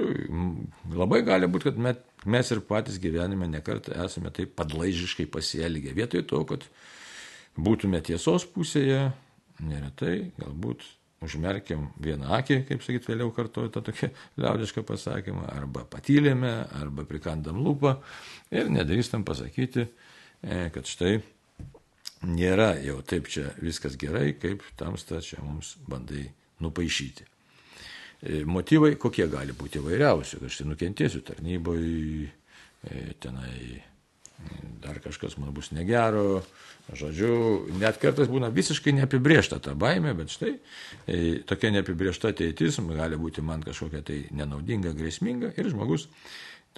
labai 0.97 1.21
gali 1.27 1.49
būti, 1.51 1.69
kad 1.69 2.29
mes 2.29 2.53
ir 2.55 2.63
patys 2.65 2.97
gyvenime 3.03 3.51
nekartą 3.53 3.97
esame 4.05 4.33
taip 4.35 4.55
padlaižiškai 4.57 5.29
pasielgę. 5.29 5.93
Vietoj 5.97 6.25
to, 6.31 6.45
kad 6.49 6.65
būtume 7.59 8.01
tiesos 8.05 8.49
pusėje, 8.49 9.11
neretai 9.61 10.31
galbūt 10.41 10.87
užmerkiam 11.25 11.89
vieną 12.03 12.31
akį, 12.39 12.61
kaip 12.69 12.85
sakyt, 12.85 13.09
vėliau 13.11 13.33
kartuoju 13.35 13.73
tą 13.75 13.83
tokį 13.89 14.11
liaudišką 14.39 14.85
pasakymą, 14.87 15.49
arba 15.51 15.85
patylėme, 15.91 16.53
arba 16.79 17.07
prikandam 17.09 17.59
lūpą 17.65 17.97
ir 18.55 18.71
nedrįstam 18.73 19.25
pasakyti, 19.27 19.89
e, 20.43 20.61
kad 20.75 20.87
štai 20.87 21.17
nėra 22.29 22.73
jau 22.85 23.01
taip 23.07 23.31
čia 23.31 23.49
viskas 23.63 23.99
gerai, 23.99 24.33
kaip 24.39 24.63
tamsta 24.79 25.23
čia 25.25 25.43
mums 25.43 25.77
bandai 25.91 26.29
nupaišyti. 26.63 27.27
E, 28.19 28.43
motyvai 28.47 28.95
kokie 28.99 29.27
gali 29.31 29.55
būti 29.59 29.83
įvairiausi, 29.83 30.41
kad 30.43 30.55
štai 30.55 30.71
nukentėsiu 30.71 31.23
tarnyboje, 31.27 32.33
tenai 33.19 33.83
dar 34.83 35.01
kažkas 35.03 35.37
man 35.41 35.51
bus 35.55 35.73
negero, 35.75 36.43
žodžiu, 36.97 37.67
net 37.81 37.99
kartais 38.01 38.31
būna 38.31 38.53
visiškai 38.55 38.95
neapibriešta 39.01 39.59
ta 39.65 39.75
baime, 39.75 40.15
bet 40.17 40.33
štai 40.33 40.55
e, 40.55 41.19
tokia 41.49 41.73
neapibriešta 41.75 42.33
ateitis 42.33 42.79
gali 42.89 43.19
būti 43.21 43.45
man 43.45 43.65
kažkokia 43.67 44.05
tai 44.07 44.23
nenaudinga, 44.31 44.95
grėsminga 44.97 45.53
ir 45.59 45.71
žmogus 45.73 46.09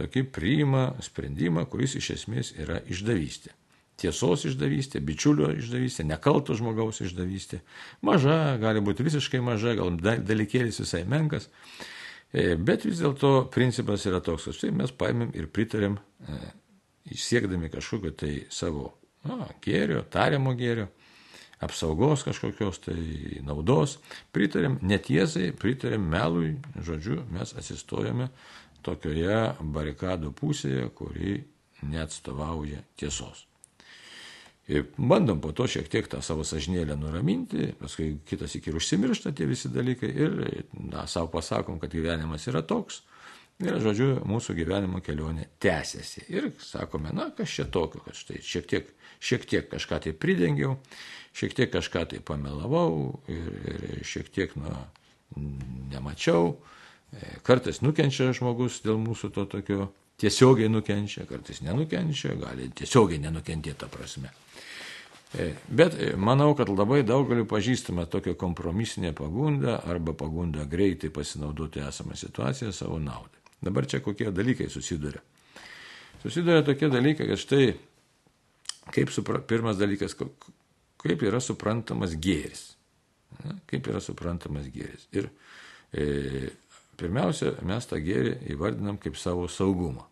tokį 0.00 0.24
priima 0.32 0.90
sprendimą, 1.04 1.66
kuris 1.68 1.98
iš 2.00 2.14
esmės 2.16 2.54
yra 2.58 2.80
išdavystė 2.88 3.52
tiesos 4.00 4.46
išdavystė, 4.48 5.02
bičiulio 5.04 5.50
išdavystė, 5.60 6.06
nekalto 6.08 6.54
žmogaus 6.56 7.02
išdavystė. 7.04 7.60
Maža, 8.06 8.56
gali 8.62 8.82
būti 8.84 9.04
visiškai 9.06 9.42
maža, 9.44 9.74
gal 9.78 9.92
dalykėlis 10.00 10.80
visai 10.80 11.02
menkas. 11.08 11.50
E, 12.32 12.54
bet 12.56 12.86
vis 12.88 13.02
dėlto 13.02 13.50
principas 13.52 14.06
yra 14.08 14.22
toks, 14.24 14.48
kad 14.48 14.56
štai 14.56 14.72
mes 14.80 14.94
paėmėm 14.96 15.34
ir 15.36 15.50
pritarėm, 15.52 15.98
e, 16.24 16.40
siekdami 17.08 17.70
kažkokio 17.72 18.14
tai 18.16 18.32
savo 18.52 18.90
na, 19.26 19.48
gėrio, 19.64 20.02
tariamo 20.10 20.54
gėrio, 20.58 20.88
apsaugos 21.60 22.24
kažkokios 22.24 22.80
tai 22.86 23.00
naudos, 23.44 23.98
pritarėm 24.32 24.78
netiesai, 24.82 25.50
pritarėm 25.56 26.08
melui, 26.12 26.54
žodžiu, 26.80 27.20
mes 27.34 27.52
atsistojame 27.56 28.30
tokioje 28.86 29.42
barikadų 29.60 30.32
pusėje, 30.36 30.88
kuri 30.96 31.40
neatstovauja 31.84 32.80
tiesos. 33.00 33.46
Ir 34.70 34.84
bandom 34.96 35.40
po 35.42 35.50
to 35.56 35.66
šiek 35.66 35.88
tiek 35.90 36.06
tą 36.06 36.20
savo 36.22 36.44
sažinėlę 36.46 36.94
nuraminti, 36.96 37.72
paskui 37.80 38.20
kitas 38.28 38.54
iki 38.54 38.70
ir 38.70 38.76
užsimiršta 38.78 39.32
tie 39.34 39.48
visi 39.50 39.70
dalykai 39.72 40.10
ir 40.14 40.36
na, 40.78 41.08
savo 41.10 41.26
pasakom, 41.32 41.80
kad 41.82 41.90
gyvenimas 41.90 42.46
yra 42.46 42.62
toks. 42.62 43.00
Ir, 43.60 43.76
žodžiu, 43.84 44.08
mūsų 44.24 44.54
gyvenimo 44.56 45.02
kelionė 45.04 45.50
tęsiasi. 45.60 46.24
Ir 46.32 46.50
sakome, 46.64 47.12
na, 47.12 47.28
kas 47.36 47.52
čia 47.58 47.66
tokio, 47.68 48.00
kad 48.06 48.16
štai 48.16 48.40
šiek 48.44 48.68
tiek, 48.70 48.92
šiek 49.20 49.44
tiek 49.48 49.68
kažką 49.68 49.98
tai 50.06 50.14
pridengiau, 50.16 50.78
šiek 51.36 51.56
tiek 51.58 51.72
kažką 51.72 52.06
tai 52.14 52.22
pamelavau 52.24 53.20
ir, 53.28 53.50
ir 53.74 54.04
šiek 54.08 54.32
tiek, 54.32 54.56
na, 54.56 54.86
nemačiau. 55.92 56.54
Kartais 57.46 57.82
nukenčia 57.82 58.30
žmogus 58.36 58.80
dėl 58.84 59.00
mūsų 59.02 59.32
to 59.34 59.44
tokio 59.50 59.90
tiesiogiai 60.20 60.70
nukenčia, 60.70 61.26
kartais 61.28 61.62
nenukenčia, 61.64 62.36
gali 62.38 62.70
tiesiogiai 62.76 63.20
nenukentėti 63.24 63.80
tą 63.80 63.88
prasme. 63.92 64.30
E, 65.30 65.52
bet 65.68 65.94
e, 65.94 66.14
manau, 66.18 66.52
kad 66.58 66.70
labai 66.70 67.02
daugeliu 67.06 67.46
pažįstame 67.50 68.06
tokią 68.10 68.34
kompromisinę 68.38 69.12
pagundą 69.16 69.76
arba 69.86 70.14
pagundą 70.14 70.64
greitai 70.66 71.10
pasinaudoti 71.14 71.84
esamą 71.86 72.18
situaciją 72.18 72.72
savo 72.74 72.98
naudai. 72.98 73.39
Dabar 73.60 73.86
čia 73.86 74.00
kokie 74.00 74.30
dalykai 74.32 74.70
susiduria. 74.72 75.20
Susiduria 76.22 76.64
tokie 76.64 76.88
dalykai, 76.92 77.28
kad 77.28 77.40
štai, 77.40 77.66
kaip 78.92 79.12
supra, 79.12 79.40
pirmas 79.44 79.78
dalykas, 79.80 80.16
kaip 81.00 81.24
yra 81.24 81.40
suprantamas 81.44 82.16
gėris. 82.20 82.70
Na, 83.44 83.56
kaip 83.70 83.88
yra 83.88 84.00
suprantamas 84.04 84.68
gėris. 84.72 85.06
Ir 85.16 85.28
e, 85.92 86.50
pirmiausia, 87.00 87.54
mes 87.68 87.88
tą 87.88 88.00
gėrį 88.04 88.36
įvardinam 88.54 88.98
kaip 89.00 89.16
savo 89.20 89.46
saugumą. 89.48 90.06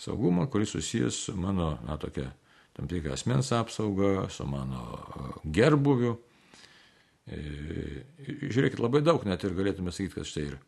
Saugumą, 0.00 0.46
kuris 0.50 0.74
susijęs 0.74 1.24
su 1.26 1.36
mano, 1.36 1.72
na, 1.86 1.98
tokia 2.00 2.30
tam 2.76 2.88
tikrą 2.88 3.14
asmens 3.16 3.52
apsaugą, 3.52 4.28
su 4.30 4.46
mano 4.50 4.82
e, 4.98 5.30
gerbuviu. 5.58 6.16
E, 7.30 7.40
žiūrėkit, 8.26 8.82
labai 8.82 9.02
daug 9.06 9.24
net 9.26 9.44
ir 9.46 9.54
galėtume 9.58 9.94
sakyti, 9.94 10.18
kad 10.18 10.30
štai 10.30 10.46
ir 10.52 10.60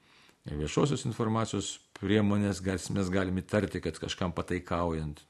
viešosios 0.49 1.05
informacijos 1.07 1.77
priemonės 2.01 2.63
mes 2.91 3.11
galime 3.13 3.43
įtarti, 3.45 3.83
kad 3.83 3.99
kažkam 4.03 4.35
pataikaujant. 4.35 5.23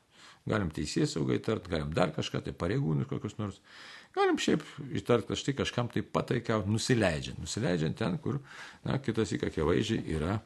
Galim 0.49 0.73
teisės 0.75 1.13
saugai 1.15 1.37
įtarti, 1.39 1.71
galim 1.71 1.93
dar 1.95 2.11
kažką, 2.15 2.41
tai 2.43 2.55
pareigūnus 2.57 3.07
kokius 3.11 3.37
nors. 3.39 3.61
Galim 4.17 4.41
šiaip 4.43 4.65
įtarti, 4.99 5.29
kad 5.29 5.39
štai 5.39 5.55
kažkam 5.61 5.91
tai 5.93 6.03
pataikauti, 6.03 6.73
nusileidžiant. 6.73 7.39
Nusileidžiant 7.41 7.97
ten, 8.01 8.19
kur, 8.23 8.41
na, 8.85 8.99
kitas 8.99 9.31
įkakė 9.37 9.63
vaizdžiai 9.69 10.17
yra, 10.17 10.41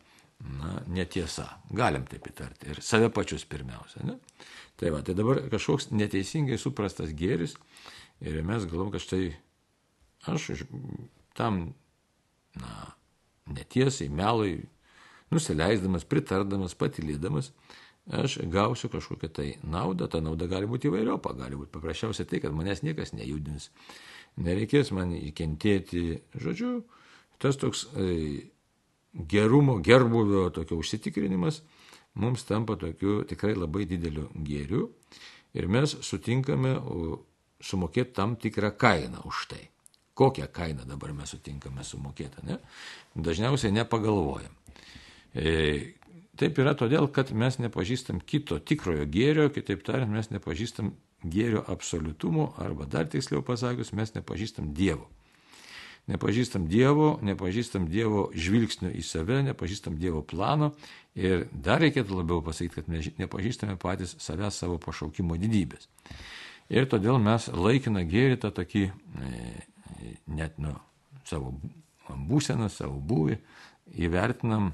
na, 0.60 0.74
netiesa. 0.92 1.48
Galim 1.72 2.04
taip 2.10 2.28
įtarti. 2.28 2.74
Ir 2.74 2.82
save 2.84 3.08
pačius 3.14 3.46
pirmiausia. 3.48 4.04
Ne? 4.04 4.18
Tai 4.76 4.92
va, 4.92 5.00
tai 5.06 5.16
dabar 5.16 5.40
kažkoks 5.52 5.88
neteisingai 5.96 6.60
suprastas 6.60 7.14
gėris 7.16 7.56
ir 8.20 8.42
mes 8.44 8.68
galvom, 8.68 8.92
kad 8.92 9.02
štai 9.02 9.30
aš 10.28 10.66
tam, 11.36 11.70
na, 12.60 12.76
netiesai, 13.46 14.08
melui, 14.08 14.66
nusileisdamas, 15.32 16.06
pritardamas, 16.08 16.76
patylėdamas, 16.78 17.52
aš 18.06 18.38
gausiu 18.52 18.90
kažkokią 18.92 19.30
tai 19.34 19.48
naudą, 19.66 20.08
ta 20.10 20.20
nauda 20.22 20.46
gali 20.50 20.68
būti 20.70 20.90
įvairiopa, 20.90 21.34
gali 21.38 21.58
būti 21.58 21.74
paprasčiausiai 21.74 22.28
tai, 22.30 22.42
kad 22.44 22.54
manęs 22.54 22.84
niekas 22.86 23.14
nejudins, 23.16 23.70
nereikės 24.38 24.92
man 24.94 25.14
įkentėti, 25.16 26.20
žodžiu, 26.38 26.84
tas 27.42 27.58
toks 27.58 27.86
e, 27.96 28.46
gerumo, 29.16 29.80
gerbuvio 29.82 30.48
tokio 30.54 30.78
užsitikrinimas, 30.82 31.62
mums 32.14 32.44
tampa 32.48 32.76
tokiu 32.80 33.22
tikrai 33.28 33.56
labai 33.56 33.86
dideliu 33.88 34.28
gėriu 34.34 34.90
ir 35.56 35.68
mes 35.68 35.96
sutinkame 36.04 36.76
sumokėti 37.60 38.14
tam 38.16 38.36
tikrą 38.40 38.72
kainą 38.76 39.24
už 39.28 39.46
tai. 39.50 39.64
Kokią 40.16 40.48
kainą 40.52 40.86
dabar 40.88 41.12
mes 41.16 41.34
sutinkame 41.34 41.84
sumokėti, 41.84 42.44
ne? 42.48 42.56
Dažniausiai 43.14 43.74
nepagalvojam. 43.76 44.54
E, 45.36 45.96
taip 46.40 46.60
yra 46.62 46.72
todėl, 46.78 47.10
kad 47.12 47.34
mes 47.36 47.60
nepažįstam 47.60 48.22
kito 48.24 48.56
tikrojo 48.58 49.04
gėrio, 49.12 49.50
kitaip 49.52 49.84
tariant, 49.84 50.12
mes 50.12 50.32
nepažįstam 50.32 50.94
gėrio 51.26 51.60
absoliutumo, 51.68 52.54
arba 52.62 52.88
dar 52.88 53.10
tiksliau 53.12 53.44
pasakius, 53.44 53.92
mes 53.96 54.16
nepažįstam 54.16 54.72
Dievo 54.76 55.10
nepažįstam 56.06 56.66
Dievo, 56.70 57.16
nepažįstam 57.26 57.88
Dievo 57.90 58.28
žvilgsnio 58.34 58.92
į 58.94 59.02
save, 59.02 59.40
nepažįstam 59.46 59.98
Dievo 59.98 60.22
plano 60.22 60.72
ir 61.18 61.46
dar 61.52 61.82
reikėtų 61.82 62.20
labiau 62.20 62.42
pasakyti, 62.46 62.78
kad 62.78 62.90
mes 62.92 63.10
nepažįstame 63.18 63.76
patys 63.80 64.14
savęs 64.22 64.60
savo 64.62 64.78
pašaukimo 64.82 65.38
didybės. 65.40 65.88
Ir 66.70 66.86
todėl 66.90 67.18
mes 67.22 67.48
laikiną 67.50 68.02
gėrį 68.06 68.38
tą 68.42 68.52
tokį 68.54 68.84
e, 68.86 68.92
net 70.26 70.58
nu, 70.62 70.74
savo 71.26 71.54
būseną, 72.08 72.70
savo 72.72 72.98
būvį 73.00 73.38
įvertinam 74.06 74.72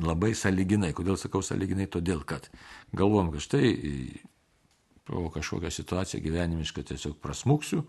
labai 0.00 0.32
saliginai. 0.38 0.92
Kodėl 0.96 1.18
sakau 1.20 1.42
saliginai? 1.44 1.88
Todėl, 1.90 2.24
kad 2.24 2.48
galvom, 2.96 3.32
kad 3.34 3.44
štai 3.44 3.74
po 5.08 5.28
kažkokią 5.34 5.70
situaciją 5.74 6.22
gyvenimišką 6.22 6.84
tiesiog 6.86 7.18
prasmuksiu, 7.22 7.84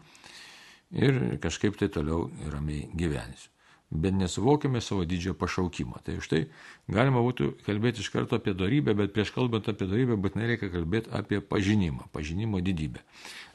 ir 0.92 1.40
kažkaip 1.42 1.78
tai 1.80 1.90
toliau 1.90 2.30
ramiai 2.52 2.90
gyvensiu. 2.94 3.50
Bet 3.92 4.16
nesuvokime 4.16 4.80
savo 4.82 5.04
didžio 5.06 5.34
pašaukimo. 5.36 6.00
Tai 6.04 6.16
už 6.22 6.28
tai 6.32 6.46
galima 6.88 7.20
būtų 7.20 7.58
kalbėti 7.66 8.00
iš 8.00 8.10
karto 8.14 8.38
apie 8.40 8.54
darybę, 8.56 8.96
bet 8.96 9.12
prieš 9.12 9.34
kalbant 9.36 9.68
apie 9.68 9.88
darybę 9.88 10.16
būtinai 10.16 10.48
reikia 10.54 10.70
kalbėti 10.72 11.12
apie 11.12 11.42
pažinimą, 11.44 12.08
pažinimo 12.16 12.62
didybę 12.64 13.04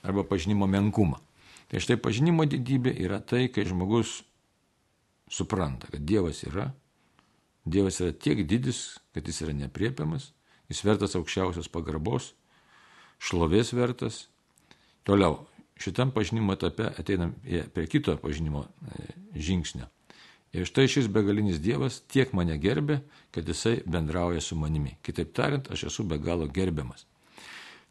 arba 0.04 0.26
pažinimo 0.28 0.68
menkumą. 0.68 1.16
Tai 1.66 1.82
štai 1.82 1.98
pažinimo 1.98 2.46
didybė 2.46 2.92
yra 3.02 3.18
tai, 3.18 3.46
kai 3.50 3.66
žmogus 3.66 4.20
supranta, 5.30 5.90
kad 5.90 6.04
Dievas 6.06 6.44
yra, 6.46 6.70
Dievas 7.66 7.98
yra 8.00 8.14
tiek 8.14 8.44
didis, 8.46 9.00
kad 9.14 9.26
jis 9.26 9.42
yra 9.42 9.56
nepriepiamas, 9.64 10.30
jis 10.70 10.84
vertas 10.86 11.16
aukščiausios 11.18 11.66
pagarbos, 11.74 12.30
šlovės 13.18 13.72
vertas. 13.74 14.26
Toliau, 15.06 15.40
šitam 15.82 16.12
pažinimo 16.14 16.54
etape 16.54 16.92
ateinam 16.94 17.34
prie 17.42 17.86
kito 17.90 18.14
pažinimo 18.22 18.62
e, 18.66 19.08
žingsnio. 19.34 19.88
Ir 20.54 20.64
štai 20.68 20.86
šis 20.88 21.10
begalinis 21.12 21.58
Dievas 21.60 21.98
tiek 22.06 22.30
mane 22.32 22.54
gerbė, 22.62 23.00
kad 23.34 23.48
jisai 23.48 23.80
bendrauja 23.82 24.40
su 24.40 24.56
manimi. 24.56 24.94
Kitaip 25.02 25.34
tariant, 25.34 25.66
aš 25.74 25.88
esu 25.90 26.06
be 26.06 26.20
galo 26.22 26.46
gerbiamas. 26.46 27.04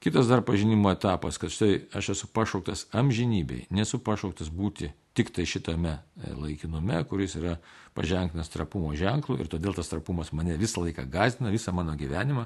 Kitas 0.05 0.27
dar 0.29 0.43
pažinimo 0.45 0.91
etapas, 0.93 1.39
kad 1.41 1.49
štai 1.49 1.87
aš 1.97 2.11
esu 2.13 2.27
pašauktas 2.29 2.83
amžinybei, 2.93 3.63
nesu 3.73 3.97
pašauktas 3.97 4.51
būti 4.53 4.91
tik 5.17 5.31
tai 5.33 5.47
šitame 5.49 5.95
e, 5.95 6.33
laikinume, 6.37 6.99
kuris 7.09 7.33
yra 7.39 7.55
paženklinas 7.97 8.51
trapumo 8.53 8.91
ženklu 8.93 9.39
ir 9.41 9.47
todėl 9.49 9.73
tas 9.73 9.87
trapumas 9.89 10.29
mane 10.29 10.59
visą 10.61 10.83
laiką 10.83 11.07
gazina, 11.09 11.49
visą 11.49 11.73
mano 11.73 11.95
gyvenimą. 11.97 12.43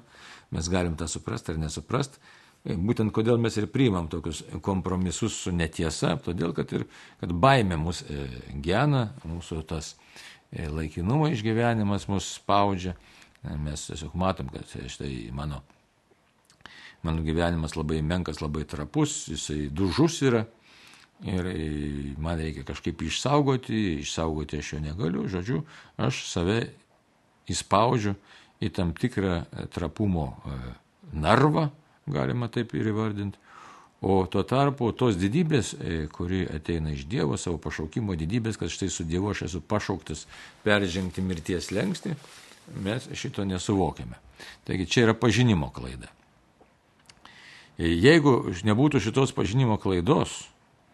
Mes 0.55 0.69
galim 0.71 0.95
tą 0.95 1.09
suprasti 1.11 1.51
ar 1.51 1.59
nesuprasti. 1.59 2.21
E, 2.63 2.77
būtent 2.79 3.11
kodėl 3.11 3.35
mes 3.43 3.57
ir 3.59 3.67
priimam 3.73 4.07
tokius 4.07 4.39
kompromisus 4.63 5.41
su 5.43 5.51
netiesa, 5.51 6.13
todėl 6.23 6.55
kad, 6.55 6.71
ir, 6.71 6.85
kad 7.19 7.33
baime 7.33 7.75
mus 7.81 8.05
e, 8.07 8.21
gena, 8.63 9.09
mūsų 9.27 9.65
tas 9.67 9.97
laikinumo 10.55 11.27
išgyvenimas 11.33 12.07
mus 12.07 12.31
spaudžia. 12.37 12.95
Mes 13.59 13.83
tiesiog 13.91 14.15
matom, 14.15 14.47
kad 14.55 14.71
štai 14.95 15.11
mano, 15.35 15.59
mano 17.03 17.23
gyvenimas 17.23 17.75
labai 17.79 18.01
menkas, 18.01 18.41
labai 18.41 18.65
trapus, 18.67 19.27
jisai 19.31 19.69
dužus 19.71 20.21
yra 20.25 20.45
ir 21.23 21.47
man 22.17 22.39
reikia 22.39 22.63
kažkaip 22.63 23.01
išsaugoti, 23.01 23.99
išsaugoti 24.03 24.59
aš 24.59 24.73
jo 24.73 24.79
negaliu, 24.83 25.27
žodžiu, 25.27 25.63
aš 25.99 26.23
save 26.29 26.61
įspaudžiu 27.51 28.15
į 28.63 28.71
tam 28.75 28.93
tikrą 28.95 29.43
trapumo 29.73 30.29
e, 30.31 30.57
narvą, 31.15 31.69
galima 32.07 32.49
taip 32.51 32.75
ir 32.75 32.91
įvardinti. 32.91 33.39
O 33.99 34.21
tuo 34.31 34.45
tarpu 34.47 34.93
tos 34.95 35.17
didybės, 35.19 35.73
e, 35.75 36.05
kuri 36.11 36.45
ateina 36.47 36.93
iš 36.95 37.03
Dievo, 37.11 37.35
savo 37.37 37.59
pašaukimo 37.59 38.15
didybės, 38.19 38.59
kad 38.59 38.71
štai 38.71 38.87
su 38.91 39.03
Dievu 39.03 39.33
aš 39.33 39.43
esu 39.49 39.59
pašauktas 39.59 40.23
peržengti 40.63 41.23
mirties 41.23 41.71
lengsti, 41.75 42.15
mes 42.79 43.09
šito 43.19 43.43
nesuvokiame. 43.43 44.15
Taigi 44.63 44.87
čia 44.87 45.09
yra 45.09 45.17
pažinimo 45.19 45.67
klaida. 45.75 46.07
Jeigu 47.79 48.51
nebūtų 48.67 48.99
šitos 48.99 49.31
pažinimo 49.35 49.77
klaidos, 49.79 50.41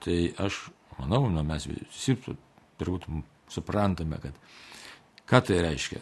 Tai 0.05 0.31
aš 0.37 0.67
manau, 0.99 1.25
nu, 1.33 1.41
mes 1.41 1.65
visi 1.65 2.13
turbūt 2.77 3.07
suprantame, 3.49 4.19
kad 4.21 4.35
ką 5.25 5.41
tai 5.47 5.63
reiškia. 5.65 6.01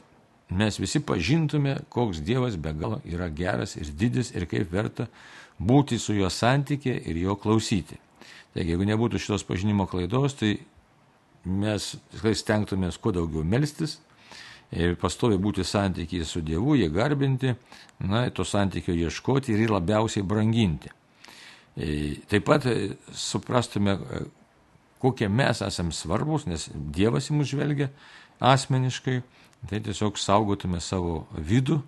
Mes 0.54 0.76
visi 0.78 1.00
pažintume, 1.00 1.78
koks 1.94 2.20
Dievas 2.26 2.58
be 2.60 2.74
galo 2.76 3.00
yra 3.08 3.30
geras 3.32 3.78
ir 3.80 3.94
didis 3.96 4.34
ir 4.36 4.44
kaip 4.52 4.68
verta 4.74 5.08
būti 5.56 5.98
su 6.04 6.18
juo 6.18 6.28
santykė 6.30 6.98
ir 7.10 7.22
jo 7.22 7.38
klausyti. 7.40 7.96
Taigi, 8.54 8.74
jeigu 8.74 8.86
nebūtų 8.92 9.22
šitos 9.24 9.48
pažinimo 9.48 9.88
klaidos, 9.90 10.36
tai 10.38 10.58
mes 11.48 11.94
stengtumės 12.44 13.00
kuo 13.00 13.16
daugiau 13.16 13.48
melstis 13.48 14.02
ir 14.74 14.96
pastovi 15.00 15.38
būti 15.38 15.66
santykiai 15.68 16.26
su 16.26 16.42
Dievu, 16.46 16.76
jį 16.80 16.90
garbinti, 16.94 17.54
na, 18.10 18.26
to 18.34 18.46
santykio 18.48 18.96
ieškoti 19.06 19.54
ir 19.54 19.66
jį 19.66 19.72
labiausiai 19.76 20.26
branginti. 20.26 20.92
E, 21.78 22.16
taip 22.30 22.46
pat 22.50 22.68
e, 22.70 22.94
suprastume, 23.18 23.96
e, 23.98 24.24
kokie 25.02 25.30
mes 25.30 25.62
esame 25.66 25.94
svarbus, 25.96 26.48
nes 26.50 26.70
Dievas 26.74 27.30
į 27.30 27.40
mus 27.40 27.50
žvelgia 27.52 27.90
asmeniškai, 28.44 29.22
tai 29.70 29.82
tiesiog 29.84 30.18
saugotume 30.20 30.82
savo 30.84 31.24
vidų, 31.38 31.82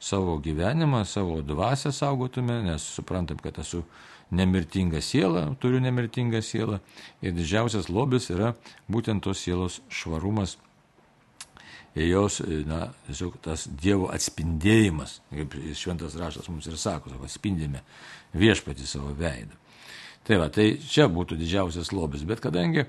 savo 0.00 0.38
gyvenimą, 0.42 1.02
savo 1.06 1.40
dvasę 1.42 1.92
saugotume, 1.92 2.62
nes 2.66 2.86
suprantam, 2.94 3.40
kad 3.42 3.58
esu 3.58 3.82
nemirtinga 4.30 5.00
siela, 5.02 5.46
turiu 5.60 5.80
nemirtingą 5.80 6.40
sielą. 6.44 6.78
Ir 7.24 7.34
didžiausias 7.36 7.88
lobis 7.88 8.28
yra 8.30 8.54
būtent 8.90 9.24
tos 9.24 9.42
sielos 9.42 9.80
švarumas 9.88 10.56
jos, 12.06 12.40
na, 12.68 12.88
tiesiog 13.06 13.38
tas 13.44 13.66
Dievo 13.82 14.10
atspindėjimas, 14.14 15.18
kaip 15.32 15.56
šventas 15.78 16.16
raštas 16.20 16.50
mums 16.50 16.68
ir 16.68 16.76
sako, 16.80 17.14
atspindime 17.24 17.82
viešpatį 18.38 18.86
savo 18.86 19.14
veidą. 19.18 19.56
Tai 20.28 20.38
va, 20.42 20.50
tai 20.52 20.74
čia 20.84 21.08
būtų 21.08 21.38
didžiausias 21.40 21.90
lobis, 21.96 22.26
bet 22.28 22.42
kadangi 22.44 22.84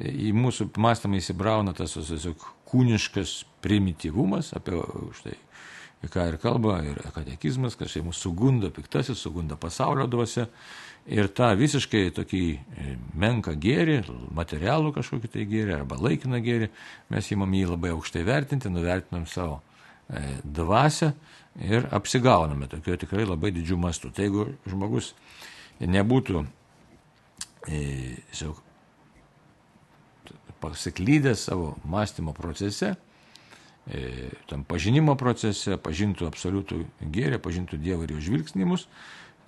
į 0.00 0.32
mūsų 0.36 0.70
mąstymą 0.80 1.18
įsibrauna 1.20 1.74
tas 1.76 1.98
tiesiog 1.98 2.46
kūniškas 2.72 3.42
primityvumas, 3.64 4.54
apie 4.56 4.80
štai 5.18 5.36
ką 6.10 6.24
ir 6.32 6.38
kalba, 6.42 6.80
ir 6.86 6.98
katekizmas, 7.14 7.76
kad 7.78 7.90
štai 7.90 8.02
mūsų 8.06 8.24
sugunda 8.24 8.72
piktasis, 8.74 9.20
sugunda 9.22 9.58
pasaulio 9.60 10.08
dvasia 10.10 10.48
ir 11.06 11.28
tą 11.34 11.50
visiškai 11.58 12.10
tokį 12.14 12.42
e, 12.52 12.94
menką 13.18 13.54
gėrį, 13.58 13.98
materialų 14.36 14.92
kažkokį 14.96 15.30
tai 15.34 15.46
gėrį 15.50 15.76
arba 15.80 15.98
laikiną 15.98 16.38
gėrį, 16.44 16.70
mes 17.10 17.30
įmam 17.34 17.54
jį 17.58 17.66
labai 17.72 17.92
aukštai 17.96 18.22
vertinti, 18.26 18.70
nuvertinam 18.70 19.26
savo 19.30 19.60
e, 20.08 20.22
dvasę 20.44 21.12
ir 21.62 21.88
apsigauname 21.92 22.70
tokio 22.70 22.96
tikrai 23.00 23.26
labai 23.26 23.50
didžių 23.56 23.78
mastų. 23.82 24.12
Tai 24.14 24.28
jeigu 24.28 24.46
žmogus 24.70 25.12
nebūtų 25.82 26.44
e, 27.66 28.52
pasiklydęs 30.62 31.48
savo 31.48 31.74
mąstymo 31.90 32.30
procese, 32.36 32.94
tam 34.46 34.60
pažinimo 34.62 35.16
procese, 35.18 35.74
pažintų 35.74 36.28
absoliutų 36.28 36.76
gėrį, 37.10 37.40
pažintų 37.42 37.80
Dievą 37.82 38.06
ir 38.06 38.12
jo 38.14 38.20
žvilgsnimus, 38.22 38.84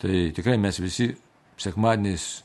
tai 0.02 0.32
tikrai 0.34 0.56
mes 0.58 0.80
visi 0.82 1.12
sekmadieniais 1.60 2.42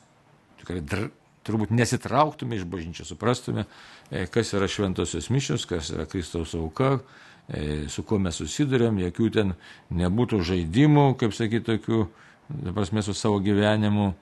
tikrai 0.60 0.80
dr, 0.84 1.10
turbūt 1.46 1.72
nesitrauktume 1.74 2.58
iš 2.58 2.66
bažnyčios, 2.68 3.10
suprastume, 3.10 3.66
e, 4.10 4.26
kas 4.30 4.52
yra 4.56 4.68
šventosios 4.70 5.30
mišios, 5.32 5.66
kas 5.68 5.92
yra 5.94 6.06
Kristaus 6.10 6.54
auka, 6.54 6.98
e, 7.48 7.86
su 7.88 8.04
kuo 8.06 8.20
mes 8.22 8.36
susidurėm, 8.40 9.00
jokių 9.06 9.30
ten 9.34 9.54
nebūtų 9.90 10.42
žaidimų, 10.50 11.14
kaip 11.20 11.34
sakyti, 11.36 11.66
tokių, 11.72 12.02
prasme, 12.74 13.02
su 13.06 13.16
savo 13.16 13.40
gyvenimu. 13.44 14.12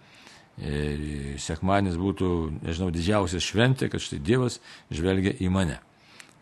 E, 0.59 1.37
sekmanis 1.38 1.94
būtų, 1.94 2.29
nežinau, 2.64 2.88
didžiausia 2.90 3.38
šventė, 3.38 3.87
kad 3.92 4.03
štai 4.03 4.18
Dievas 4.18 4.59
žvelgia 4.90 5.37
į 5.38 5.53
mane. 5.55 5.77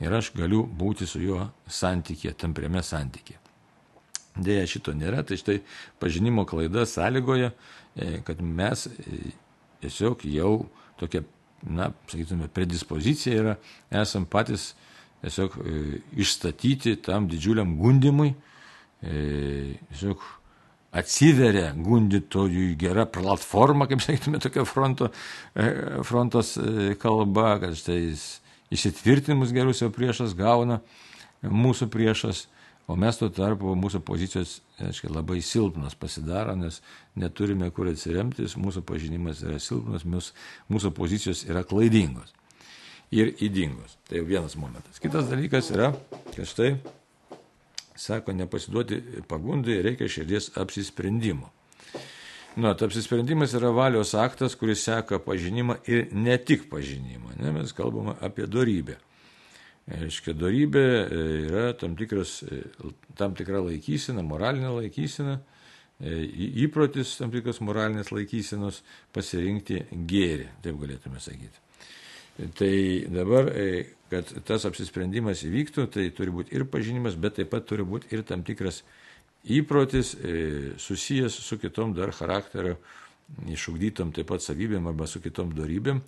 Ir 0.00 0.12
aš 0.12 0.30
galiu 0.36 0.62
būti 0.64 1.08
su 1.08 1.20
juo 1.20 1.50
santykė, 1.68 2.32
tampriame 2.36 2.80
santykė. 2.84 3.36
Deja, 4.36 4.64
šito 4.68 4.92
nėra, 4.96 5.22
tai 5.24 5.36
štai 5.40 5.58
pažinimo 6.00 6.44
klaida 6.48 6.84
sąlygoja 6.88 7.52
kad 8.24 8.42
mes 8.42 8.86
e, 8.86 9.32
tiesiog 9.84 10.24
jau 10.28 10.66
tokia, 11.00 11.22
na, 11.62 11.90
sakytume, 12.10 12.48
predispozicija 12.52 13.42
yra, 13.42 13.54
esam 14.02 14.26
patys 14.28 14.74
tiesiog 15.22 15.58
e, 15.60 16.00
išstatyti 16.22 16.96
tam 17.04 17.28
didžiuliam 17.30 17.76
gundimui, 17.80 18.34
tiesiog 19.00 20.22
atsiveria 20.96 21.74
gundytojui 21.76 22.70
gera 22.80 23.04
platforma, 23.12 23.84
kaip 23.90 24.00
sakytume, 24.00 24.40
tokia 24.40 24.64
fronto, 24.64 25.10
frontos 26.08 26.54
kalba, 27.02 27.58
kad 27.60 27.76
štai 27.76 28.00
įsitvirtinimus 28.72 29.52
gerus 29.54 29.82
jau 29.84 29.90
priešas 29.92 30.32
gauna 30.38 30.80
mūsų 31.44 31.90
priešas 31.92 32.46
O 32.86 32.94
mes 32.94 33.18
tuo 33.18 33.26
tarpu 33.34 33.74
mūsų 33.74 33.98
pozicijos 34.06 34.60
aiškia, 34.78 35.10
labai 35.10 35.40
silpnos 35.42 35.96
pasidaro, 35.98 36.54
nes 36.54 36.78
neturime 37.18 37.72
kur 37.74 37.90
atsiremtis, 37.90 38.54
mūsų 38.60 38.84
pažinimas 38.86 39.42
yra 39.42 39.58
silpnas, 39.62 40.04
mūsų, 40.06 40.36
mūsų 40.70 40.92
pozicijos 40.94 41.42
yra 41.48 41.64
klaidingos 41.66 42.30
ir 43.10 43.32
įdingos. 43.42 43.96
Tai 44.06 44.22
vienas 44.26 44.54
momentas. 44.58 45.00
Kitas 45.02 45.26
dalykas 45.30 45.72
yra, 45.74 45.92
kad 46.30 46.46
štai, 46.46 46.76
sako, 47.98 48.34
nepasiduoti 48.38 49.00
pagundai 49.28 49.80
reikia 49.82 50.08
širdies 50.10 50.52
apsisprendimo. 50.58 51.50
Nu, 52.56 52.70
apsisprendimas 52.70 53.52
yra 53.58 53.68
valios 53.74 54.14
aktas, 54.16 54.54
kuris 54.56 54.86
seka 54.86 55.18
pažinimą 55.20 55.76
ir 55.90 56.06
ne 56.12 56.38
tik 56.38 56.70
pažinimą. 56.70 57.34
Ne, 57.42 57.52
mes 57.52 57.74
kalbame 57.76 58.14
apie 58.24 58.46
darybę. 58.48 58.96
Reiškia, 59.86 60.32
darybė 60.34 60.82
e, 60.82 61.18
yra 61.46 61.66
tam, 61.78 61.92
tikras, 61.98 62.40
e, 62.42 62.64
tam 63.18 63.36
tikra 63.38 63.60
laikysena, 63.62 64.24
moralinė 64.26 64.72
laikysena, 64.80 65.36
e, 66.02 66.16
įprotis 66.64 67.12
tam 67.20 67.30
tikras 67.30 67.62
moralinės 67.62 68.10
laikysenos 68.10 68.80
pasirinkti 69.14 69.84
gėrį, 70.10 70.48
taip 70.64 70.80
galėtume 70.82 71.22
sakyti. 71.22 71.62
Tai 72.58 72.72
dabar, 73.14 73.46
kad 74.10 74.28
tas 74.44 74.66
apsisprendimas 74.68 75.40
įvyktų, 75.46 75.86
tai 75.94 76.10
turi 76.12 76.34
būti 76.34 76.52
ir 76.52 76.66
pažinimas, 76.68 77.14
bet 77.16 77.38
taip 77.38 77.48
pat 77.54 77.64
turi 77.70 77.86
būti 77.86 78.10
ir 78.12 78.26
tam 78.28 78.42
tikras 78.44 78.82
įprotis 79.48 80.10
susijęs 80.82 81.38
su 81.46 81.56
kitom 81.62 81.94
dar 81.96 82.12
charakterio 82.12 82.74
išugdytom 83.50 84.12
taip 84.14 84.28
pat 84.30 84.44
savybėm 84.44 84.86
arba 84.90 85.06
su 85.10 85.20
kitom 85.22 85.52
darybėm, 85.56 86.00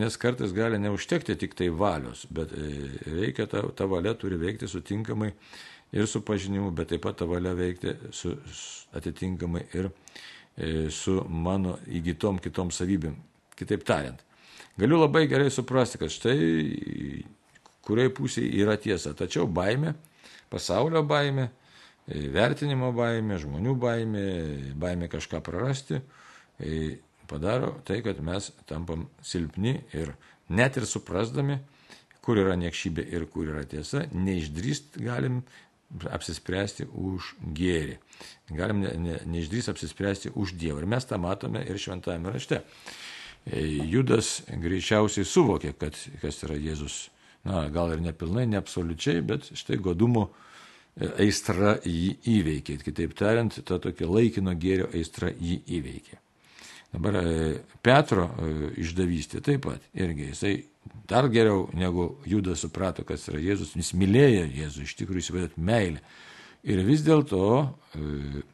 nes 0.00 0.16
kartais 0.20 0.54
gali 0.56 0.78
neužtekti 0.80 1.36
tik 1.40 1.54
tai 1.58 1.68
valios, 1.68 2.24
bet 2.32 2.52
e, 2.56 2.68
reikia, 3.04 3.46
ta, 3.50 3.62
ta 3.76 3.86
valia 3.90 4.14
turi 4.18 4.38
veikti 4.40 4.68
sutinkamai 4.70 5.30
ir 5.94 6.08
su 6.10 6.24
pažinimu, 6.26 6.72
bet 6.74 6.90
taip 6.94 7.04
pat 7.04 7.20
ta 7.20 7.28
valia 7.28 7.54
veikti 7.56 7.94
su, 8.16 8.34
atitinkamai 8.96 9.66
ir 9.76 9.90
e, 9.90 10.88
su 10.90 11.20
mano 11.28 11.78
įgytom 11.86 12.40
kitom 12.42 12.72
savybėm. 12.74 13.16
Kitaip 13.54 13.84
tariant, 13.86 14.18
galiu 14.80 14.98
labai 14.98 15.28
gerai 15.30 15.52
suprasti, 15.52 16.00
kad 16.00 16.10
štai 16.10 16.38
kuriai 17.84 18.10
pusėje 18.10 18.50
yra 18.64 18.74
tiesa, 18.80 19.12
tačiau 19.14 19.46
baime, 19.46 19.92
pasaulio 20.50 21.04
baime, 21.06 21.50
vertinimo 22.08 22.90
baimė, 22.96 23.38
žmonių 23.40 23.74
baimė, 23.80 24.26
baimė 24.80 25.08
kažką 25.12 25.40
prarasti, 25.44 26.00
padaro 27.26 27.74
tai, 27.84 28.00
kad 28.04 28.20
mes 28.22 28.50
tampam 28.68 29.08
silpni 29.22 29.78
ir 29.96 30.14
net 30.48 30.76
ir 30.76 30.86
suprasdami, 30.86 31.58
kur 32.24 32.40
yra 32.40 32.56
niekšybė 32.56 33.04
ir 33.12 33.26
kur 33.32 33.50
yra 33.52 33.64
tiesa, 33.68 34.06
neišdrįst 34.12 34.98
galim 35.04 35.42
apsispręsti 36.10 36.86
už 36.88 37.34
gėrį. 37.54 37.98
Galim 38.56 38.82
ne, 38.82 38.92
ne, 38.98 39.18
neišdrįst 39.30 39.70
apsispręsti 39.74 40.32
už 40.34 40.56
Dievą. 40.58 40.82
Ir 40.82 40.88
mes 40.90 41.06
tą 41.06 41.18
matome 41.22 41.62
ir 41.68 41.78
šventame 41.80 42.32
rašte. 42.34 42.62
E, 43.44 43.60
Judas 43.92 44.40
greičiausiai 44.48 45.28
suvokė, 45.28 45.74
kad 45.78 45.98
kas 46.22 46.42
yra 46.46 46.58
Jėzus. 46.58 47.08
Na, 47.44 47.66
gal 47.68 47.92
ir 47.92 48.00
nepilnai, 48.00 48.46
ne 48.48 48.56
absoliučiai, 48.56 49.20
bet 49.20 49.50
štai 49.52 49.76
godumo 49.84 50.30
e, 50.30 51.10
aistra 51.26 51.76
jį 51.84 52.16
įveikė. 52.38 52.78
Kitaip 52.86 53.12
tariant, 53.18 53.60
ta 53.68 53.78
tokia 53.78 54.08
laikino 54.08 54.56
gėrio 54.56 54.88
aistra 54.96 55.28
jį 55.28 55.60
įveikė. 55.78 56.23
Dabar 56.94 57.16
e, 57.18 57.58
Petro 57.82 58.28
e, 58.38 58.50
išdavystė 58.84 59.40
taip 59.42 59.64
pat 59.66 59.82
irgi 59.98 60.28
jisai 60.30 60.52
dar 61.10 61.26
geriau 61.32 61.66
negu 61.74 62.12
Judas 62.28 62.62
suprato, 62.62 63.02
kas 63.08 63.26
yra 63.32 63.40
Jėzus, 63.42 63.72
jis 63.74 63.90
mylėjo 63.98 64.44
Jėzų, 64.60 64.84
iš 64.86 64.94
tikrųjų 65.00 65.24
įsivaizduot 65.24 65.56
meilę. 65.58 66.04
Ir 66.64 66.84
vis 66.86 67.02
dėlto 67.04 67.40
e, 67.98 68.44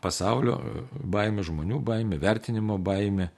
pasaulio 0.00 0.56
baimė, 0.96 1.44
žmonių 1.44 1.82
baimė, 1.84 2.20
vertinimo 2.22 2.78
baimė, 2.80 3.28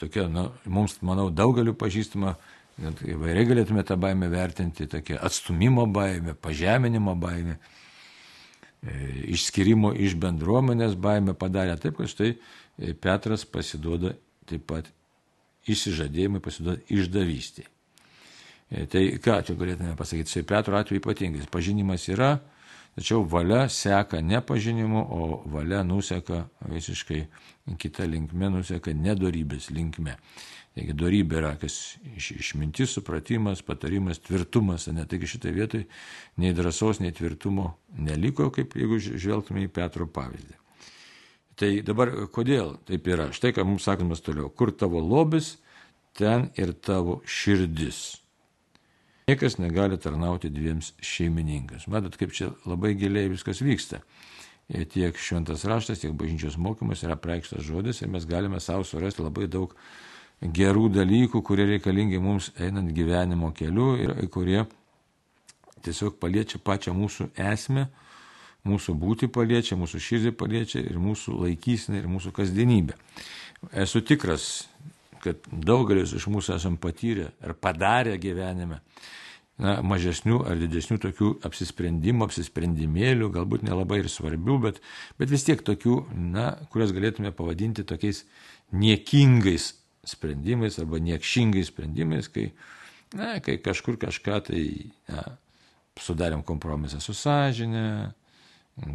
tokia, 0.00 0.24
na, 0.26 0.48
mums, 0.66 0.96
manau, 1.06 1.28
daugeliu 1.30 1.70
pažįstama, 1.78 2.32
įvairiai 3.06 3.46
galėtume 3.46 3.84
tą 3.86 3.94
baimę 4.00 4.26
vertinti, 4.32 4.88
tokia 4.90 5.20
atstumimo 5.26 5.84
baimė, 5.90 6.34
pažeminimo 6.34 7.14
baimė 7.18 7.58
išskirimo 8.80 9.90
iš 9.92 10.14
bendruomenės 10.16 10.94
baimę 10.96 11.34
padarė 11.36 11.74
taip, 11.80 11.98
kad 11.98 12.08
štai 12.08 12.34
E, 12.80 12.94
Petras 12.94 13.44
pasiduoda 13.44 14.14
taip 14.48 14.64
pat 14.70 14.88
išsižadėjimui, 15.68 16.40
pasiduoda 16.42 16.80
išdavystė. 16.88 17.66
E, 18.70 18.86
tai 18.90 19.02
ką 19.20 19.40
čia 19.46 19.56
galėtume 19.58 19.96
pasakyti, 19.98 20.32
štai 20.32 20.46
Petro 20.48 20.78
atveju 20.78 21.02
ypatingai, 21.02 21.44
pažinimas 21.52 22.08
yra, 22.12 22.38
tačiau 22.96 23.26
valia 23.28 23.66
seka 23.68 24.22
ne 24.24 24.40
pažinimu, 24.40 25.02
o 25.02 25.42
valia 25.52 25.82
nuseka 25.84 26.46
visiškai 26.70 27.20
kita 27.80 28.08
linkme, 28.08 28.48
nuseka 28.56 28.96
nedorybės 28.96 29.68
linkme. 29.74 30.16
Taigi 30.80 30.94
dorybė 30.96 31.36
yra 31.42 31.50
kas 31.60 31.74
iš, 32.16 32.30
išmintis, 32.38 32.94
supratimas, 32.96 33.60
patarimas, 33.60 34.16
tvirtumas, 34.24 34.86
ne 34.88 35.04
taigi 35.04 35.28
šitai 35.28 35.52
vietoj 35.52 35.82
nei 36.40 36.54
drąsos, 36.56 37.02
nei 37.04 37.12
tvirtumo 37.12 37.66
neliko, 38.00 38.46
kaip 38.48 38.72
jeigu 38.80 38.96
žvelgtume 38.96 39.66
į 39.66 39.68
Petro 39.76 40.08
pavyzdį. 40.08 40.56
Tai 41.60 41.70
dabar 41.84 42.14
kodėl 42.32 42.78
taip 42.88 43.12
yra? 43.12 43.28
Štai 43.36 43.52
ką 43.52 43.68
mums 43.68 43.84
sakomas 43.84 44.24
toliau. 44.24 44.48
Kur 44.48 44.72
tavo 44.72 45.04
lobis, 45.04 45.58
ten 46.16 46.48
ir 46.56 46.72
tavo 46.72 47.20
širdis. 47.28 48.22
Niekas 49.28 49.60
negali 49.60 50.00
tarnauti 50.00 50.48
dviems 50.48 50.94
šeimininkams. 51.04 51.90
Matot, 51.92 52.16
kaip 52.16 52.32
čia 52.32 52.54
labai 52.64 52.96
giliai 52.96 53.28
viskas 53.28 53.60
vyksta. 53.60 54.00
Ir 54.72 54.88
tiek 54.88 55.20
šventas 55.20 55.68
raštas, 55.68 56.00
tiek 56.00 56.16
bažnyčios 56.16 56.56
mokymas 56.56 57.04
yra 57.04 57.20
preikštas 57.20 57.68
žodis 57.68 58.00
ir 58.00 58.08
mes 58.08 58.24
galime 58.24 58.64
savo 58.64 58.88
surasti 58.88 59.28
labai 59.28 59.44
daug 59.50 59.76
gerų 60.40 60.88
dalykų, 60.94 61.42
kurie 61.44 61.66
reikalingi 61.74 62.20
mums 62.22 62.50
einant 62.58 62.92
gyvenimo 62.96 63.52
keliu 63.56 63.94
ir 64.00 64.14
kurie 64.32 64.64
tiesiog 65.84 66.16
paliečia 66.20 66.60
pačią 66.64 66.94
mūsų 66.96 67.30
esmę 67.40 67.88
mūsų 68.66 68.94
būti 69.00 69.28
paliečia, 69.32 69.78
mūsų 69.80 70.00
širdį 70.04 70.32
paliečia 70.36 70.82
ir 70.82 70.98
mūsų 71.00 71.38
laikysinę, 71.44 72.00
ir 72.00 72.10
mūsų 72.10 72.32
kasdienybę. 72.36 72.96
Esu 73.72 74.02
tikras, 74.04 74.66
kad 75.24 75.40
daugelis 75.52 76.14
iš 76.16 76.28
mūsų 76.32 76.56
esam 76.56 76.76
patyrę 76.80 77.30
ar 77.44 77.54
padarę 77.56 78.16
gyvenime 78.20 78.80
na, 79.60 79.78
mažesnių 79.84 80.42
ar 80.48 80.60
didesnių 80.60 81.00
tokių 81.00 81.32
apsisprendimų, 81.48 82.28
apsisprendimėlių, 82.28 83.28
galbūt 83.32 83.64
nelabai 83.68 84.00
ir 84.02 84.08
svarbių, 84.12 84.56
bet, 84.64 84.80
bet 85.20 85.32
vis 85.32 85.44
tiek 85.44 85.60
tokių, 85.64 86.02
na, 86.16 86.54
kurias 86.72 86.94
galėtume 86.96 87.32
pavadinti 87.36 87.84
tokiais 87.84 88.24
niekingais 88.72 89.74
sprendimais 90.06 90.78
arba 90.80 91.00
niekšingais 91.02 91.70
sprendimais, 91.70 92.28
kai, 92.32 92.50
na, 93.16 93.38
kai 93.44 93.58
kažkur 93.60 93.98
kažką 94.00 94.40
tai 94.48 94.64
na, 95.10 95.24
sudarėm 96.00 96.42
kompromisą 96.46 97.00
su 97.04 97.14
sąžinė, 97.16 98.12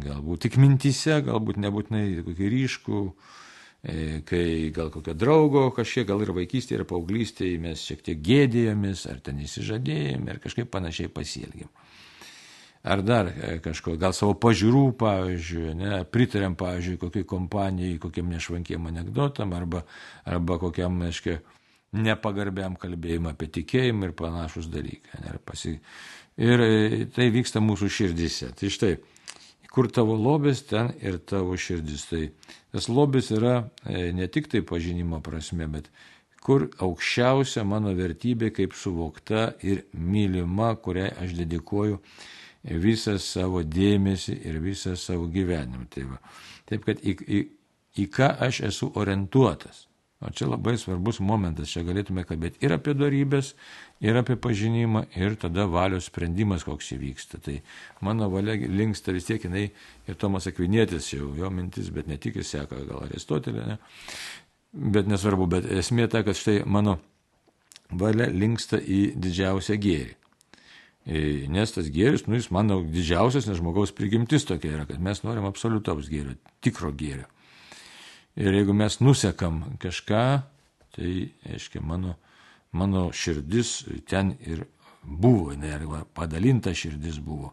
galbūt 0.02 0.46
tik 0.46 0.58
mintise, 0.58 1.20
galbūt 1.26 1.60
nebūtinai 1.62 2.24
kokį 2.26 2.50
ryškų, 2.54 3.02
e, 3.86 3.96
kai 4.26 4.46
gal 4.74 4.90
kokio 4.94 5.14
draugo 5.14 5.68
kažkiek, 5.76 6.06
gal 6.08 6.24
ir 6.24 6.34
vaikystėje, 6.34 6.82
ir 6.82 6.90
paauglystėje 6.90 7.60
mes 7.62 7.84
šiek 7.86 8.02
tiek 8.06 8.22
gėdėjomės, 8.26 9.06
ar 9.12 9.22
ten 9.22 9.38
įsižadėjome, 9.44 10.32
ar 10.32 10.42
kažkaip 10.42 10.72
panašiai 10.72 11.12
pasielgėm. 11.12 11.70
Ar 12.86 13.02
dar 13.02 13.26
e, 13.26 13.56
kažko, 13.58 13.96
gal 13.98 14.12
savo 14.14 14.36
pažiūrų, 14.38 14.82
pavyzdžiui, 15.00 15.72
ne, 15.74 15.96
pritarėm, 16.06 16.54
pavyzdžiui, 16.58 17.00
kokiai 17.02 17.26
kompanijai, 17.26 17.96
kokiam 17.98 18.30
nešvankiem 18.30 18.86
anegdotam, 18.92 19.56
arba, 19.58 19.82
arba 20.22 20.58
kokiam, 20.62 21.00
aiškiai, 21.08 21.40
nepagarbiam 21.96 22.76
kalbėjimą 22.78 23.32
apie 23.34 23.48
tikėjimą 23.58 24.10
ir 24.10 24.14
panašus 24.18 24.70
dalykai. 24.70 25.18
Ne, 25.24 25.34
ir, 25.34 25.40
pasi... 25.42 25.74
ir 26.38 26.62
e, 26.62 26.70
tai 27.16 27.26
vyksta 27.34 27.62
mūsų 27.64 27.90
širdise. 27.96 28.52
Tai 28.54 28.70
štai, 28.70 28.92
kur 29.72 29.90
tavo 29.90 30.14
lobis, 30.14 30.62
ten 30.70 30.92
ir 31.02 31.18
tavo 31.26 31.58
širdis. 31.58 32.06
Tai 32.12 32.22
tas 32.70 32.86
lobis 32.86 33.32
yra 33.34 33.64
e, 33.82 34.12
ne 34.14 34.30
tik 34.30 34.46
tai 34.52 34.62
pažinimo 34.62 35.18
prasme, 35.26 35.66
bet 35.74 35.90
kur 36.46 36.68
aukščiausia 36.78 37.66
mano 37.66 37.90
vertybė 37.98 38.54
kaip 38.54 38.78
suvokta 38.78 39.50
ir 39.66 39.88
mylima, 39.90 40.76
kuriai 40.78 41.10
aš 41.24 41.34
dedikuoju 41.42 41.98
visą 42.66 43.16
savo 43.22 43.62
dėmesį 43.62 44.38
ir 44.48 44.60
visą 44.62 44.96
savo 44.98 45.28
gyvenimą. 45.32 45.86
Tai 45.92 46.06
va. 46.12 46.20
Taip 46.66 46.86
kad 46.88 47.02
į, 47.02 47.16
į, 47.26 47.42
į 48.02 48.06
ką 48.12 48.32
aš 48.46 48.62
esu 48.70 48.90
orientuotas. 48.98 49.86
O 50.24 50.30
čia 50.32 50.46
labai 50.48 50.78
svarbus 50.80 51.18
momentas, 51.20 51.68
čia 51.68 51.82
galėtume 51.84 52.22
kalbėti 52.24 52.62
ir 52.64 52.72
apie 52.72 52.94
darybės, 52.96 53.50
ir 54.00 54.16
apie 54.16 54.38
pažinimą, 54.40 55.02
ir 55.12 55.36
tada 55.36 55.66
valios 55.68 56.08
sprendimas, 56.08 56.64
koks 56.64 56.94
įvyksta. 56.96 57.40
Tai 57.44 57.58
mano 58.00 58.30
valia 58.32 58.56
linksta 58.56 59.12
vis 59.12 59.28
tiek 59.28 59.44
jinai 59.44 59.66
ir 60.08 60.16
Tomas 60.16 60.48
Akvinėtis 60.48 61.10
jau 61.12 61.34
jo 61.36 61.50
mintis, 61.52 61.92
bet 61.92 62.08
ne 62.08 62.16
tik 62.16 62.40
jis 62.40 62.54
seka 62.56 62.80
gal 62.88 63.04
Aristotelė, 63.04 63.66
ne? 63.74 63.76
bet 64.72 65.08
nesvarbu, 65.08 65.50
bet 65.52 65.68
esmė 65.72 66.08
ta, 66.08 66.24
kad 66.24 66.36
štai 66.36 66.62
mano 66.64 66.96
valia 67.92 68.30
linksta 68.32 68.80
į 68.80 69.10
didžiausią 69.20 69.76
gėrį. 69.84 70.16
E, 71.06 71.46
nes 71.52 71.70
tas 71.70 71.86
gėris, 71.94 72.24
nu 72.26 72.34
jis 72.34 72.48
mano 72.50 72.80
didžiausias, 72.82 73.46
nes 73.46 73.60
žmogaus 73.60 73.92
prigimtis 73.94 74.46
tokia 74.48 74.72
yra, 74.74 74.86
kad 74.88 74.98
mes 75.02 75.22
norim 75.22 75.46
absoliutaus 75.46 76.08
gėrio, 76.10 76.34
tikro 76.64 76.90
gėrio. 76.90 77.28
Ir 78.36 78.56
jeigu 78.58 78.74
mes 78.76 78.98
nusekam 78.98 79.62
kažką, 79.80 80.24
tai, 80.96 81.12
aiškiai, 81.46 81.84
mano, 81.86 82.16
mano 82.74 83.06
širdis 83.14 83.84
ten 84.10 84.34
ir 84.42 84.66
buvo, 85.06 85.54
ne, 85.54 85.70
arba 85.78 86.02
padalinta 86.16 86.74
širdis 86.74 87.20
buvo. 87.22 87.52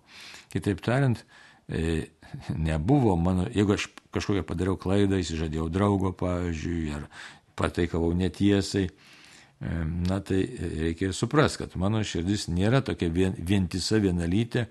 Kitaip 0.51 0.81
tariant, 0.83 1.21
e, 1.69 2.09
nebuvo 2.57 3.13
mano, 3.21 3.45
jeigu 3.53 3.77
aš 3.77 3.87
kažkokią 4.13 4.43
padariau 4.49 4.81
klaidą, 4.81 5.21
įsižadėjau 5.21 5.69
draugo, 5.73 6.09
pavyzdžiui, 6.17 6.89
ar 6.97 7.05
pataikavau 7.59 8.15
netiesai, 8.17 8.87
na 10.09 10.19
tai 10.19 10.43
reikia 10.59 11.09
ir 11.09 11.15
supras, 11.15 11.55
kad 11.59 11.75
mano 11.79 12.01
širdis 12.03 12.49
nėra 12.51 12.83
tokia 12.83 13.09
vien, 13.13 13.35
vientisa 13.37 13.99
vienalytė, 14.03 14.67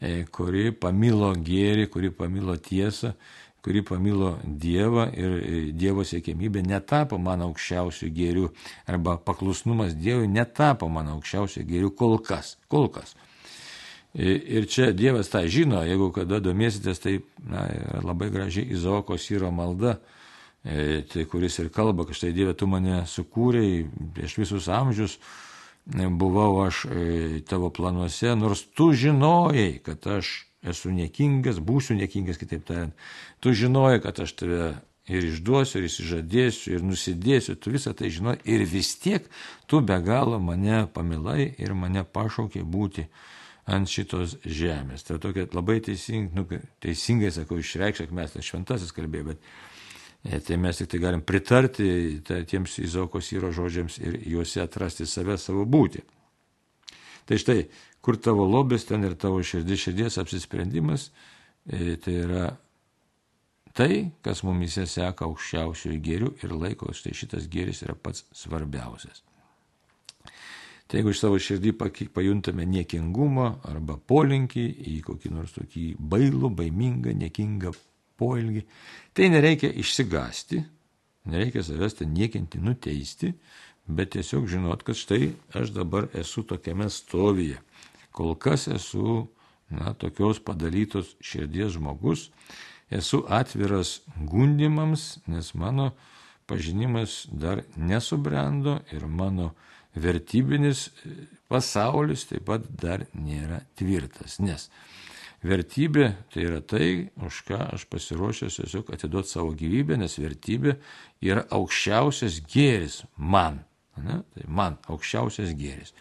e, 0.00 0.12
kuri 0.28 0.70
pamilo 0.76 1.32
gėrį, 1.34 1.88
kuri 1.92 2.12
pamilo 2.12 2.56
tiesą 2.60 3.14
kuri 3.66 3.82
pamilo 3.82 4.36
Dievą 4.44 5.08
ir 5.10 5.32
e, 5.42 5.60
Dievo 5.74 6.04
siekėmybė 6.06 6.62
netapo 6.62 7.18
mano 7.18 7.48
aukščiausių 7.50 8.10
gėrių 8.14 8.50
arba 8.86 9.16
paklusnumas 9.18 9.96
Dievui 9.98 10.28
netapo 10.30 10.86
mano 10.86 11.16
aukščiausių 11.16 11.64
gėrių 11.66 11.90
kol 11.98 12.20
kas. 12.22 12.54
Kol 12.70 12.86
kas. 12.94 13.16
E, 14.14 14.36
ir 14.38 14.68
čia 14.70 14.92
Dievas 14.94 15.32
tą 15.32 15.42
žino, 15.50 15.80
jeigu 15.82 16.12
kada 16.14 16.38
domėsitės, 16.44 17.02
tai 17.02 17.16
na, 17.42 17.66
labai 18.06 18.30
gražiai 18.30 18.70
Izaoko 18.76 19.18
syro 19.18 19.50
malda, 19.50 19.96
e, 19.96 20.15
tai 21.12 21.24
kuris 21.30 21.58
ir 21.62 21.70
kalba, 21.74 22.06
kad 22.06 22.18
štai 22.18 22.32
Dieve, 22.34 22.54
tu 22.58 22.66
mane 22.70 23.04
sukūrėjai 23.06 23.84
prieš 24.16 24.38
visus 24.40 24.66
amžius, 24.72 25.18
buvau 25.86 26.64
aš 26.64 26.82
tavo 27.46 27.70
planuose, 27.70 28.34
nors 28.34 28.64
tu 28.74 28.90
žinojai, 28.96 29.76
kad 29.86 30.06
aš 30.18 30.32
esu 30.66 30.90
niekingas, 30.90 31.60
būsiu 31.62 31.96
niekingas, 31.98 32.40
kitaip 32.40 32.66
tariant. 32.66 32.94
Tu 33.40 33.54
žinoji, 33.54 34.02
kad 34.02 34.18
aš 34.24 34.34
tave 34.40 34.74
ir 35.06 35.28
išduosiu, 35.30 35.78
ir 35.80 35.86
įsižadėsiu, 35.86 36.74
ir 36.74 36.84
nusidėsiu, 36.86 37.54
tu 37.60 37.70
visą 37.74 37.94
tai 37.96 38.10
žinai, 38.10 38.36
ir 38.44 38.64
vis 38.66 38.96
tiek 38.98 39.28
tu 39.70 39.80
be 39.80 39.98
galo 40.02 40.40
mane 40.42 40.86
pamilai 40.92 41.52
ir 41.62 41.74
mane 41.78 42.02
pašaukė 42.02 42.64
būti 42.66 43.06
ant 43.70 43.90
šitos 43.90 44.36
žemės. 44.42 45.06
Tai 45.06 45.20
tokia 45.22 45.46
labai 45.54 45.78
teising, 45.82 46.34
nu, 46.34 46.46
teisingai, 46.82 47.32
sakau, 47.34 47.58
išreikšk, 47.62 48.10
mes 48.14 48.34
tas 48.34 48.46
šventasis 48.46 48.94
kalbėjai, 48.94 49.28
bet 49.30 49.38
e, 49.42 49.75
tai 50.26 50.56
mes 50.58 50.78
tik 50.78 50.90
tai 50.90 51.00
galim 51.02 51.22
pritarti 51.22 51.88
tiems 52.26 52.78
Izaukos 52.82 53.30
įro 53.36 53.52
žodžiams 53.54 53.98
ir 54.02 54.20
juose 54.26 54.62
atrasti 54.62 55.06
save, 55.06 55.36
savo 55.38 55.66
būti. 55.68 56.02
Tai 57.26 57.38
štai, 57.42 57.66
kur 58.02 58.18
tavo 58.22 58.46
lobis, 58.46 58.86
ten 58.86 59.04
ir 59.06 59.16
tavo 59.18 59.42
širdis, 59.42 59.82
širdies 59.82 60.18
apsisprendimas, 60.22 61.10
e, 61.66 61.96
tai 62.02 62.14
yra 62.22 62.44
tai, 63.76 64.10
kas 64.24 64.44
mumise 64.46 64.86
seka 64.88 65.26
aukščiausiojo 65.26 66.02
gėrių 66.02 66.34
ir 66.42 66.54
laiko, 66.54 66.92
štai 66.96 67.14
šitas 67.14 67.48
gėris 67.52 67.82
yra 67.84 67.96
pats 67.98 68.24
svarbiausias. 68.34 69.24
Tai 70.86 71.00
jeigu 71.00 71.10
iš 71.10 71.20
savo 71.20 71.38
širdį 71.42 71.72
pajuntame 72.14 72.62
niekingumą 72.70 73.48
arba 73.66 73.98
polinkį 73.98 74.64
į 74.94 75.00
kokį 75.08 75.32
nors 75.34 75.56
tokį 75.56 75.86
bailų, 75.98 76.52
baimingą, 76.54 77.10
niekingą 77.10 77.72
poilgį, 78.20 78.64
tai 79.16 79.30
nereikia 79.32 79.70
išsigasti, 79.72 80.62
nereikia 81.30 81.64
savęs 81.66 81.98
ten 82.00 82.12
niekinti, 82.14 82.60
nuteisti, 82.62 83.34
bet 83.86 84.14
tiesiog 84.16 84.48
žinot, 84.50 84.82
kad 84.86 84.98
štai 84.98 85.34
aš 85.54 85.72
dabar 85.76 86.08
esu 86.14 86.42
tokiame 86.46 86.90
stovyje. 86.90 87.60
Kol 88.16 88.34
kas 88.40 88.66
esu, 88.72 89.26
na, 89.70 89.92
tokios 89.94 90.40
padalytos 90.42 91.14
širdies 91.20 91.76
žmogus, 91.76 92.30
esu 92.90 93.24
atviras 93.28 94.00
gundimams, 94.16 95.18
nes 95.26 95.54
mano 95.54 95.92
pažinimas 96.46 97.26
dar 97.30 97.62
nesubrendo 97.76 98.80
ir 98.92 99.06
mano 99.06 99.54
vertybinis 99.94 100.90
pasaulis 101.48 102.26
taip 102.30 102.46
pat 102.46 102.66
dar 102.68 103.06
nėra 103.14 103.62
tvirtas. 103.78 104.38
Nes 104.38 104.68
vertybė 105.46 106.10
tai 106.32 106.44
yra 106.48 106.60
tai, 106.60 106.88
už 107.22 107.42
ką 107.48 107.60
aš 107.76 107.86
pasiruošęs 107.92 108.60
tiesiog 108.60 108.92
atiduoti 108.94 109.32
savo 109.32 109.54
gyvybę, 109.56 109.98
nes 110.00 110.18
vertybė 110.20 110.76
yra 111.24 111.46
aukščiausias 111.54 112.40
gėris 112.50 113.02
man. 113.16 113.62
Ne? 113.96 114.20
Tai 114.34 114.46
man 114.52 114.78
aukščiausias 114.92 115.54
gėris. 115.56 115.94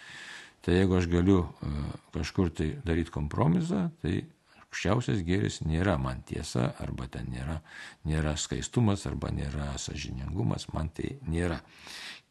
Tai 0.65 0.73
jeigu 0.73 0.97
aš 0.97 1.09
galiu 1.11 1.43
uh, 1.45 1.83
kažkur 2.15 2.49
tai 2.57 2.71
daryti 2.85 3.13
kompromisą, 3.13 3.85
tai 4.01 4.23
aukščiausias 4.63 5.21
gėris 5.23 5.61
nėra 5.63 5.95
man 6.01 6.23
tiesa, 6.27 6.73
arba 6.83 7.07
ten 7.07 7.29
nėra, 7.31 7.61
nėra 8.03 8.35
skaistumas, 8.35 9.05
arba 9.07 9.31
nėra 9.31 9.75
sažiningumas, 9.79 10.67
man 10.73 10.89
tai 10.89 11.15
nėra. 11.29 11.61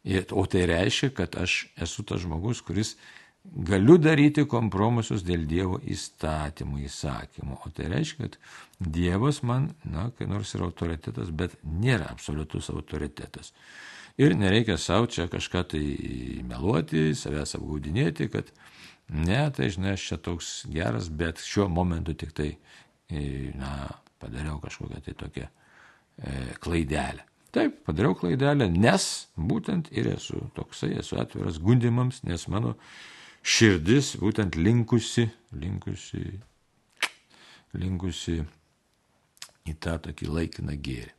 Ir, 0.05 0.27
o 0.37 0.45
tai 0.45 0.67
reiškia, 0.69 1.15
kad 1.17 1.39
aš 1.41 1.65
esu 1.81 2.05
tas 2.05 2.21
žmogus, 2.21 2.61
kuris 2.61 2.99
galiu 3.45 3.97
daryti 4.01 4.47
kompromisus 4.49 5.25
dėl 5.27 5.47
Dievo 5.49 5.79
įstatymų, 5.85 6.85
įsakymų. 6.89 7.61
O 7.61 7.73
tai 7.75 7.89
reiškia, 7.93 8.29
kad 8.29 8.39
Dievas 8.81 9.43
man, 9.47 9.73
na, 9.85 10.11
kai 10.19 10.29
nors 10.31 10.55
yra 10.57 10.69
autoritetas, 10.69 11.31
bet 11.31 11.57
nėra 11.63 12.11
absoliutus 12.13 12.71
autoritetas. 12.73 13.53
Ir 14.21 14.37
nereikia 14.39 14.77
savo 14.79 15.09
čia 15.11 15.27
kažką 15.27 15.65
tai 15.73 15.83
meluoti, 16.47 17.11
savęs 17.19 17.57
apgaudinėti, 17.59 18.31
kad 18.31 18.53
Ne, 19.09 19.51
tai 19.53 19.69
žinai, 19.69 19.95
aš 19.99 20.07
čia 20.09 20.17
toks 20.17 20.51
geras, 20.73 21.11
bet 21.13 21.43
šiuo 21.45 21.69
momentu 21.69 22.15
tik 22.17 22.33
tai, 22.37 22.55
e, 23.13 23.53
na, 23.59 23.91
padariau 24.21 24.57
kažkokią 24.63 25.03
tai 25.05 25.15
tokią 25.21 25.45
e, 25.45 26.33
klaidelę. 26.65 27.27
Taip, 27.55 27.83
padariau 27.87 28.17
klaidelę, 28.19 28.71
nes 28.73 29.29
būtent 29.37 29.93
ir 29.95 30.09
esu 30.17 30.41
toksai, 30.57 30.95
esu 31.03 31.21
atviras 31.21 31.61
gundimams, 31.63 32.23
nes 32.25 32.49
mano 32.49 32.75
širdis 33.45 34.15
būtent 34.21 34.57
linkusi, 34.57 35.29
linkusi, 35.61 36.25
linkusi 37.77 38.39
į 39.69 39.75
tą 39.81 39.99
tokį 40.09 40.31
laikiną 40.33 40.79
gėrį, 40.81 41.13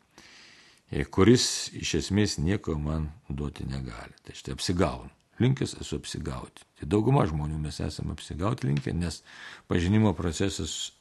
e, 0.92 1.06
kuris 1.06 1.70
iš 1.78 2.00
esmės 2.02 2.40
nieko 2.42 2.78
man 2.82 3.12
duoti 3.30 3.68
negali. 3.70 4.18
Tai 4.26 4.34
štai 4.38 4.58
apsigaunu 4.58 5.14
linkęs 5.40 5.76
esu 5.82 6.00
apsigauti. 6.00 6.64
Tai 6.80 6.88
dauguma 6.90 7.26
žmonių 7.28 7.60
mes 7.60 7.80
esame 7.84 8.16
apsigauti 8.16 8.70
linkę, 8.70 8.94
nes 8.96 9.22
pažinimo 9.68 10.14
procesas 10.16 10.94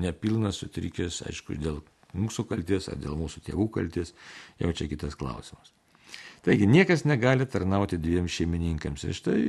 nepilnas, 0.00 0.60
sutrikęs, 0.62 1.22
aišku, 1.28 1.58
dėl 1.60 1.80
mūsų 2.16 2.46
kalties 2.50 2.88
ar 2.90 2.98
dėl 3.00 3.18
mūsų 3.20 3.44
tėvų 3.50 3.68
kalties, 3.74 4.14
jau 4.60 4.72
čia 4.76 4.88
kitas 4.90 5.18
klausimas. 5.18 5.74
Taigi 6.46 6.66
niekas 6.66 7.04
negali 7.04 7.44
tarnauti 7.46 7.98
dviem 8.00 8.28
šeimininkams. 8.30 9.04
Ir 9.04 9.16
štai, 9.18 9.42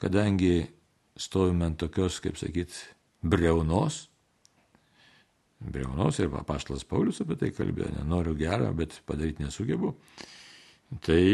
kadangi 0.00 0.64
stovime 1.20 1.68
ant 1.68 1.78
tokios, 1.80 2.20
kaip 2.24 2.38
sakyt, 2.40 2.74
breunos, 3.22 4.06
breunos 5.60 6.18
ir 6.18 6.30
papaštalas 6.32 6.86
Paulius 6.88 7.20
apie 7.20 7.36
tai 7.40 7.50
kalbėjo, 7.52 7.92
nenoriu 7.98 8.34
gerą, 8.38 8.72
bet 8.76 9.02
padaryti 9.08 9.44
nesugebu, 9.44 9.92
tai 11.04 11.24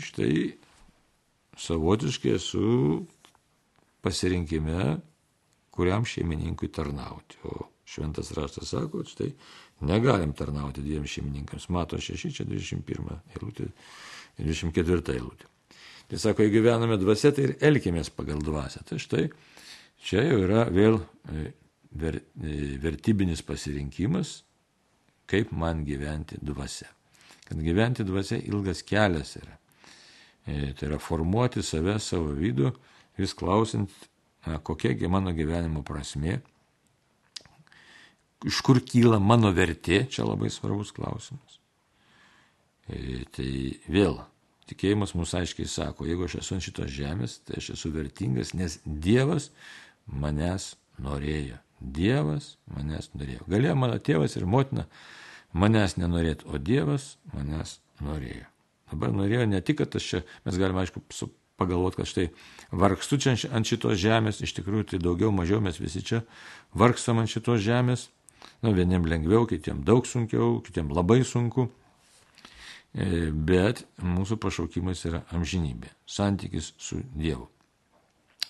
štai 0.00 0.34
savotiškai 1.60 2.36
esu 2.38 2.68
pasirinkime, 4.04 5.00
kuriam 5.74 6.06
šeimininkui 6.06 6.70
tarnauti. 6.72 7.40
O 7.44 7.70
šventas 7.90 8.30
raštas 8.36 8.70
sako, 8.70 9.02
štai 9.04 9.32
negalim 9.80 10.32
tarnauti 10.36 10.84
dviem 10.84 11.06
šeimininkams. 11.10 11.68
Mato 11.74 11.98
6, 11.98 12.30
čia 12.36 12.46
21 12.46 13.18
eilutė, 13.34 13.70
24 14.38 15.16
eilutė. 15.16 15.50
Tai 16.10 16.18
sako, 16.18 16.42
jeigu 16.42 16.58
gyvename 16.58 16.96
dvasia, 16.98 17.30
tai 17.30 17.44
ir 17.46 17.52
elkimės 17.62 18.08
pagal 18.10 18.40
dvasę. 18.42 18.82
Tai 18.88 18.96
štai 18.98 19.28
čia 20.02 20.24
jau 20.26 20.40
yra 20.42 20.64
vėl 20.74 20.98
e, 20.98 21.50
ver, 21.94 22.16
e, 22.34 22.56
vertybinis 22.82 23.44
pasirinkimas, 23.46 24.40
kaip 25.30 25.52
man 25.54 25.84
gyventi 25.86 26.40
dvasia. 26.42 26.88
Kad 27.46 27.62
gyventi 27.62 28.06
dvasia 28.06 28.40
ilgas 28.42 28.82
kelias 28.86 29.36
yra. 29.38 29.54
E, 30.46 30.72
tai 30.74 30.88
yra 30.88 30.98
formuoti 30.98 31.62
save, 31.62 31.94
savo 32.02 32.34
vidų, 32.34 32.72
vis 33.20 33.36
klausint, 33.38 33.94
kokiagi 34.66 35.06
mano 35.12 35.30
gyvenimo 35.36 35.84
prasme, 35.86 36.40
iš 38.50 38.60
kur 38.66 38.80
kyla 38.82 39.20
mano 39.22 39.52
vertė, 39.54 40.06
čia 40.10 40.24
labai 40.26 40.50
svarbus 40.50 40.90
klausimas. 40.96 41.60
Tai 42.90 43.50
vėl, 43.92 44.16
tikėjimas 44.70 45.14
mūsų 45.18 45.40
aiškiai 45.42 45.68
sako, 45.70 46.06
jeigu 46.08 46.26
aš 46.26 46.38
esu 46.40 46.56
ant 46.56 46.64
šitos 46.64 46.92
žemės, 46.94 47.40
tai 47.46 47.58
aš 47.60 47.72
esu 47.76 47.90
vertingas, 47.94 48.54
nes 48.56 48.78
Dievas 48.84 49.50
manęs 50.06 50.74
norėjo. 51.02 51.58
Dievas 51.80 52.54
manęs 52.70 53.10
norėjo. 53.16 53.46
Galėjo 53.50 53.76
mano 53.78 53.98
tėvas 53.98 54.36
ir 54.36 54.46
motina 54.46 54.86
manęs 55.56 55.96
nenorėti, 56.00 56.46
o 56.46 56.60
Dievas 56.60 57.14
manęs 57.34 57.78
norėjo. 58.04 58.46
Dabar 58.90 59.12
norėjo 59.14 59.46
ne 59.46 59.60
tik, 59.62 59.80
kad 59.80 59.94
aš 59.96 60.08
čia, 60.12 60.22
mes 60.46 60.58
galime 60.58 60.82
aišku 60.82 61.02
pagalvoti, 61.60 62.00
kad 62.00 62.08
štai 62.10 62.28
vargstu 62.72 63.18
čia 63.20 63.36
ant 63.54 63.68
šitos 63.68 63.98
žemės, 64.00 64.40
iš 64.44 64.54
tikrųjų 64.58 64.92
tai 64.92 65.02
daugiau 65.02 65.30
mažiau 65.34 65.60
mes 65.62 65.78
visi 65.80 66.02
čia 66.04 66.22
vargstam 66.74 67.20
ant 67.22 67.30
šitos 67.30 67.60
žemės, 67.64 68.08
nu, 68.64 68.72
vieniem 68.76 69.04
lengviau, 69.08 69.46
kitiem 69.48 69.84
daug 69.86 70.08
sunkiau, 70.08 70.58
kitiem 70.64 70.90
labai 70.96 71.20
sunku, 71.28 71.68
bet 72.94 73.84
mūsų 74.02 74.40
pašaukimas 74.42 75.04
yra 75.06 75.22
amžinybė, 75.36 75.92
santykis 76.10 76.72
su 76.78 76.98
Dievu, 77.14 77.46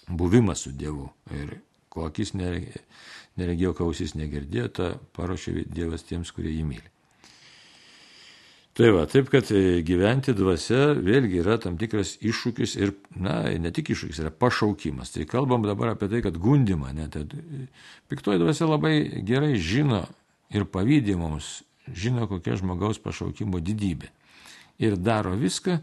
buvimas 0.08 0.64
su 0.64 0.72
Dievu 0.72 1.10
ir 1.36 1.58
ko 1.90 2.06
akis 2.06 2.32
neregėjo, 2.38 3.74
kausis 3.76 4.14
negirdėjo, 4.16 4.70
tą 4.72 4.88
paruošė 5.16 5.66
Dievas 5.68 6.06
tiems, 6.06 6.32
kurie 6.32 6.54
jį 6.54 6.64
myli. 6.70 6.88
Tai 8.80 8.92
va, 8.94 9.02
taip 9.10 9.26
kad 9.32 9.48
e, 9.52 9.80
gyventi 9.84 10.32
dvasia 10.32 10.92
vėlgi 10.94 11.40
yra 11.42 11.56
tam 11.60 11.74
tikras 11.76 12.14
iššūkis 12.22 12.76
ir, 12.78 12.94
na, 13.18 13.42
ne 13.60 13.72
tik 13.74 13.90
iššūkis, 13.92 14.20
yra 14.22 14.30
pašaukimas. 14.30 15.10
Tai 15.12 15.26
kalbam 15.28 15.66
dabar 15.66 15.90
apie 15.92 16.06
tai, 16.08 16.22
kad 16.24 16.38
gundimą, 16.40 16.92
net 16.94 17.16
tai 17.16 17.26
piktoji 18.08 18.40
dvasia 18.40 18.70
labai 18.70 18.94
gerai 19.26 19.58
žino 19.58 20.04
ir 20.54 20.64
pavydė 20.70 21.18
mums, 21.18 21.58
žino 21.90 22.24
kokia 22.30 22.56
žmogaus 22.62 23.02
pašaukimo 23.02 23.58
didybė. 23.58 24.12
Ir 24.80 24.96
daro 24.96 25.34
viską, 25.36 25.78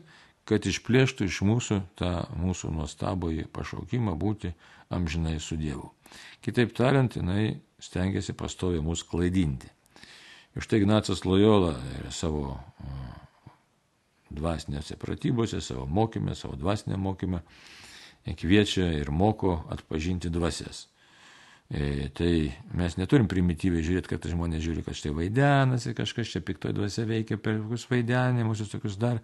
kad 0.47 0.65
išplėštų 0.65 1.27
iš 1.27 1.41
mūsų 1.45 1.81
tą 1.99 2.12
mūsų 2.39 2.71
nuostabųjį 2.73 3.47
pašaukimą 3.53 4.15
būti 4.17 4.53
amžinai 4.93 5.38
su 5.43 5.57
Dievu. 5.60 5.91
Kitaip 6.41 6.73
tariant, 6.77 7.17
jinai 7.19 7.60
stengiasi 7.83 8.33
pastovi 8.38 8.79
mūsų 8.81 9.10
klaidinti. 9.12 9.69
Ir 10.55 10.65
štai 10.65 10.79
Ignacas 10.81 11.25
Lojola 11.27 11.75
savo 12.10 12.55
dvasinėse 14.33 14.97
pratybose, 14.99 15.62
savo 15.62 15.86
mokymę, 15.86 16.36
savo 16.36 16.57
dvasinę 16.57 16.97
mokymę 16.97 17.43
kviečia 18.27 18.89
ir 18.97 19.12
moko 19.12 19.62
atpažinti 19.71 20.31
dvasias. 20.33 20.88
E, 21.67 22.08
tai 22.15 22.53
mes 22.80 22.93
neturim 22.95 23.27
primityviai 23.27 23.84
žiūrėti, 23.84 24.08
kad 24.13 24.23
žmonės 24.32 24.62
žiūri, 24.63 24.86
kad 24.86 24.95
štai 24.95 25.12
vaidenasi, 25.12 25.91
kažkas 25.97 26.30
čia 26.32 26.39
piktoji 26.39 26.77
dvasia 26.77 27.03
veikia 27.10 27.36
per 27.43 27.58
kokius 27.60 27.84
vaidenimus, 27.91 28.62
tokius 28.71 28.95
dar 29.01 29.19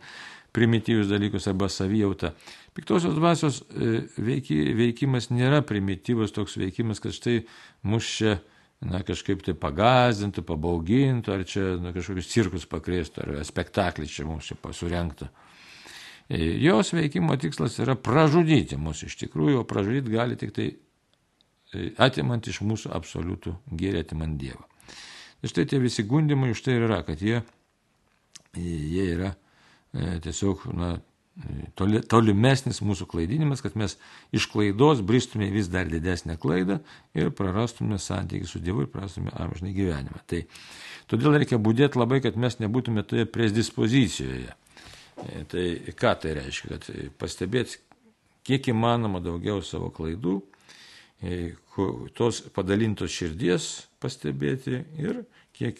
primityvius 0.51 1.07
dalykus 1.07 1.47
arba 1.47 1.69
savijautą. 1.71 2.33
Piktosios 2.75 3.15
dvasios 3.15 3.61
e, 3.71 4.03
veiki, 4.19 4.59
veikimas 4.75 5.29
nėra 5.31 5.63
primityvus 5.63 6.35
toks 6.35 6.59
veikimas, 6.59 6.99
kad 6.99 7.15
štai 7.15 7.45
mus 7.87 8.11
čia 8.19 8.35
na, 8.83 8.99
kažkaip 9.07 9.47
tai 9.47 9.55
pagazdintų, 9.55 10.43
pabaugintų, 10.43 11.31
ar 11.31 11.47
čia 11.47 11.65
na, 11.79 11.95
kažkokius 11.95 12.27
cirkus 12.27 12.67
pakrėstų, 12.67 13.23
ar 13.23 13.47
spektaklį 13.47 14.11
čia 14.11 14.27
mums 14.27 14.51
čia 14.51 14.59
pasurenktų. 14.59 15.31
E, 16.27 16.43
jos 16.59 16.91
veikimo 16.91 17.39
tikslas 17.39 17.79
yra 17.79 17.95
pražudyti 17.95 18.75
mus 18.75 19.07
iš 19.07 19.15
tikrųjų, 19.23 19.63
o 19.63 19.69
pražudyti 19.69 20.11
gali 20.11 20.35
tik 20.35 20.51
tai 20.59 20.73
atimant 22.01 22.47
iš 22.47 22.61
mūsų 22.65 22.91
absoliutų 22.93 23.55
gėrį, 23.71 24.03
atimant 24.03 24.37
Dievą. 24.39 24.65
Ir 25.43 25.51
štai 25.51 25.65
tie 25.67 25.79
visi 25.81 26.05
gundimai 26.07 26.53
už 26.53 26.61
tai 26.63 26.77
yra, 26.79 27.01
kad 27.03 27.21
jie, 27.21 27.41
jie 28.55 29.07
yra 29.11 29.33
e, 29.33 30.19
tiesiog 30.23 30.63
na, 30.77 30.93
toli, 31.79 31.99
tolimesnis 32.07 32.79
mūsų 32.85 33.07
klaidinimas, 33.11 33.63
kad 33.65 33.75
mes 33.79 33.97
iš 34.35 34.47
klaidos 34.53 35.03
bristume 35.03 35.49
vis 35.51 35.67
dar 35.73 35.89
didesnę 35.91 36.37
klaidą 36.39 36.79
ir 37.17 37.33
prarastume 37.35 37.99
santykį 37.99 38.47
su 38.47 38.63
Dievu 38.63 38.85
ir 38.85 38.91
prarastume 38.93 39.33
amžinai 39.35 39.75
gyvenimą. 39.75 40.23
Tai 40.31 40.45
todėl 41.11 41.39
reikia 41.41 41.59
būdėti 41.59 41.99
labai, 41.99 42.21
kad 42.23 42.39
mes 42.39 42.59
nebūtume 42.63 43.03
toje 43.07 43.27
presdispozicijoje. 43.27 44.55
E, 45.27 45.43
tai 45.51 45.67
ką 45.91 46.15
tai 46.23 46.37
reiškia? 46.39 46.77
Kad 46.77 46.89
pastebėti 47.19 47.81
kiek 48.47 48.71
įmanoma 48.71 49.19
daugiau 49.23 49.59
savo 49.65 49.91
klaidų 49.91 50.39
E, 50.39 50.52
tos 52.17 52.41
padalintos 52.53 53.11
širdies 53.11 53.87
pastebėti 54.03 54.81
ir 54.99 55.23
kiek 55.55 55.79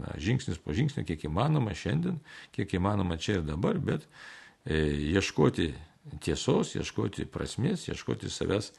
na, 0.00 0.12
žingsnis 0.20 0.60
po 0.60 0.74
žingsnio, 0.76 1.04
kiek 1.08 1.24
įmanoma 1.28 1.74
šiandien, 1.76 2.18
kiek 2.54 2.76
įmanoma 2.76 3.16
čia 3.20 3.38
ir 3.38 3.46
dabar, 3.46 3.78
bet 3.80 4.04
e, 4.66 4.76
ieškoti 5.14 5.70
tiesos, 6.24 6.74
ieškoti 6.76 7.26
prasmės, 7.30 7.88
ieškoti 7.88 8.30
savęs 8.32 8.72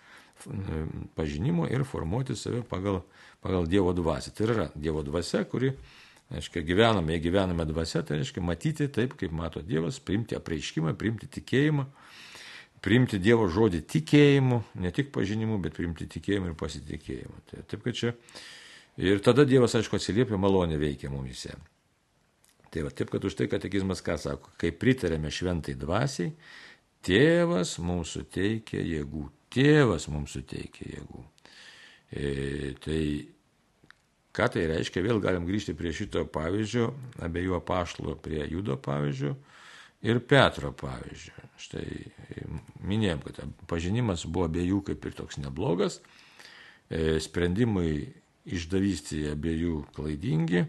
pažinimo 1.16 1.68
ir 1.72 1.86
formuoti 1.88 2.36
save 2.36 2.62
pagal, 2.68 3.02
pagal 3.42 3.68
Dievo 3.72 3.94
dvasę. 3.96 4.34
Tai 4.36 4.48
yra 4.50 4.66
Dievo 4.76 5.02
dvasia, 5.04 5.46
kuri, 5.48 5.72
aiškiai, 6.36 6.66
gyvename, 6.68 7.18
gyvename 7.24 7.66
dvasia, 7.70 8.04
tai 8.04 8.20
reiškia 8.20 8.44
matyti 8.44 8.90
taip, 8.92 9.16
kaip 9.18 9.32
mato 9.32 9.64
Dievas, 9.64 10.02
priimti 10.04 10.36
apreiškimą, 10.38 10.94
priimti 11.00 11.32
tikėjimą 11.40 11.88
priimti 12.86 13.20
Dievo 13.22 13.48
žodį 13.50 13.82
tikėjimu, 13.90 14.60
ne 14.84 14.92
tik 14.94 15.12
pažinimu, 15.16 15.58
bet 15.64 15.76
priimti 15.78 16.08
tikėjimu 16.12 16.52
ir 16.52 16.58
pasitikėjimu. 16.60 17.40
Tai, 17.50 17.64
taip, 17.70 17.82
kad 17.86 17.98
čia. 17.98 18.12
Ir 19.02 19.24
tada 19.26 19.46
Dievas, 19.48 19.76
aišku, 19.76 19.98
atsiliepia 19.98 20.38
malonė 20.40 20.78
veikia 20.80 21.10
mumise. 21.12 21.56
Tai 22.72 22.86
va, 22.86 22.92
taip, 22.94 23.10
kad 23.12 23.26
už 23.26 23.38
tai 23.40 23.50
katekizmas 23.52 24.04
ką 24.06 24.18
sako, 24.22 24.54
kai 24.62 24.72
pritarėme 24.76 25.32
šventai 25.34 25.76
dvasiai, 25.80 26.34
tėvas 27.06 27.78
mums 27.84 28.14
suteikia 28.18 28.84
jėgų. 28.84 29.26
Tėvas 29.56 30.10
mums 30.12 30.36
suteikia 30.36 30.90
jėgų. 30.98 31.24
E, 32.12 32.30
tai 32.84 33.02
ką 34.36 34.50
tai 34.52 34.68
reiškia, 34.70 35.04
vėl 35.06 35.22
galim 35.24 35.48
grįžti 35.48 35.74
prie 35.78 35.94
šito 35.96 36.26
pavyzdžio, 36.32 36.92
abiejų 37.26 37.58
apaštlų, 37.62 38.18
prie 38.24 38.44
judo 38.52 38.78
pavyzdžio 38.78 39.34
ir 40.06 40.22
Petro 40.28 40.72
pavyzdžio. 40.78 41.34
Štai 41.56 41.86
minėjom, 42.84 43.22
kad 43.24 43.40
pažinimas 43.70 44.26
buvo 44.28 44.50
abiejų 44.50 44.82
kaip 44.90 45.06
ir 45.08 45.16
toks 45.16 45.40
neblogas, 45.40 46.02
e, 46.90 47.18
sprendimai 47.24 48.12
išdavysti 48.46 49.24
abiejų 49.32 49.80
klaidingi, 49.96 50.66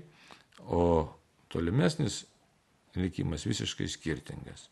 o 0.70 1.10
tolimesnis 1.52 2.22
likimas 2.96 3.44
visiškai 3.48 3.88
skirtingas. 3.90 4.68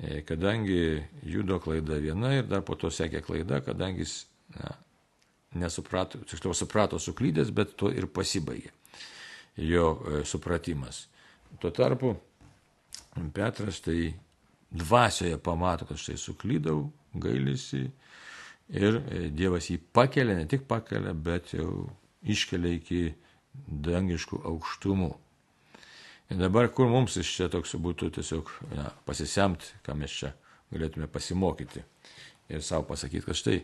E, 0.00 0.20
kadangi 0.26 1.00
judo 1.22 1.60
klaida 1.62 2.00
viena 2.02 2.34
ir 2.36 2.50
dar 2.50 2.64
po 2.66 2.76
to 2.76 2.90
sekė 2.92 3.22
klaida, 3.24 3.62
kadangi 3.64 4.04
jis 4.04 4.16
na, 4.56 4.74
nesuprato, 5.62 6.20
tiksliau 6.26 6.56
suprato 6.56 6.98
suklydęs, 6.98 7.54
bet 7.54 7.78
to 7.78 7.92
ir 7.94 8.10
pasibaigė 8.10 8.74
jo 9.60 9.86
e, 9.94 10.24
supratimas. 10.24 11.06
Tuo 11.60 11.72
tarpu 11.74 12.14
Petras 13.34 13.80
tai 13.82 14.14
dvasioje 14.70 15.38
pamato, 15.42 15.86
kad 15.86 15.98
štai 15.98 16.16
suklydau, 16.18 16.84
gailisi 17.14 17.88
ir 18.70 19.00
e, 19.00 19.24
Dievas 19.34 19.66
jį 19.70 19.80
pakelia, 19.92 20.36
ne 20.38 20.46
tik 20.50 20.68
pakelia, 20.70 21.12
bet 21.14 21.54
jau 21.56 21.88
iškelia 22.22 22.76
iki 22.78 23.00
dangiškų 23.66 24.44
aukštumų. 24.46 25.10
Ir 26.30 26.38
dabar 26.38 26.70
kur 26.70 26.86
mums 26.86 27.16
iš 27.18 27.32
čia 27.34 27.48
toks 27.50 27.74
būtų 27.74 28.12
tiesiog 28.20 28.52
ja, 28.76 28.90
pasisemti, 29.06 29.72
ką 29.82 29.96
mes 29.98 30.14
čia 30.20 30.34
galėtume 30.70 31.08
pasimokyti 31.10 31.82
ir 32.50 32.62
savo 32.62 32.86
pasakyti, 32.86 33.24
kad 33.26 33.38
štai 33.38 33.56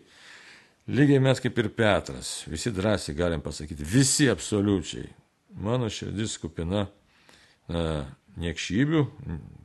lygiai 0.91 1.23
mes 1.23 1.43
kaip 1.43 1.59
ir 1.63 1.71
Petras, 1.75 2.41
visi 2.51 2.73
drąsiai 2.75 3.15
galim 3.19 3.43
pasakyti, 3.43 3.87
visi 3.87 4.27
absoliučiai, 4.31 5.07
mano 5.63 5.91
širdis 5.91 6.35
kupina 6.43 6.89
na, 7.71 7.85
niekšybių, 8.41 9.03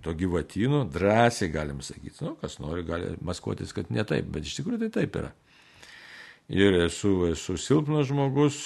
to 0.06 0.14
gyvatynų, 0.18 0.86
drąsiai 0.94 1.52
galim 1.52 1.82
sakyti. 1.86 2.24
Nu, 2.26 2.36
kas 2.40 2.60
nori, 2.64 2.86
gali 2.88 3.16
maskuotis, 3.24 3.74
kad 3.76 3.92
ne 3.92 4.06
taip, 4.08 4.30
bet 4.32 4.48
iš 4.48 4.60
tikrųjų 4.60 4.86
tai 4.86 4.92
taip 5.02 5.18
yra. 5.20 5.34
Ir 6.52 6.78
esu, 6.88 7.14
esu 7.32 7.58
silpnas 7.60 8.10
žmogus. 8.10 8.62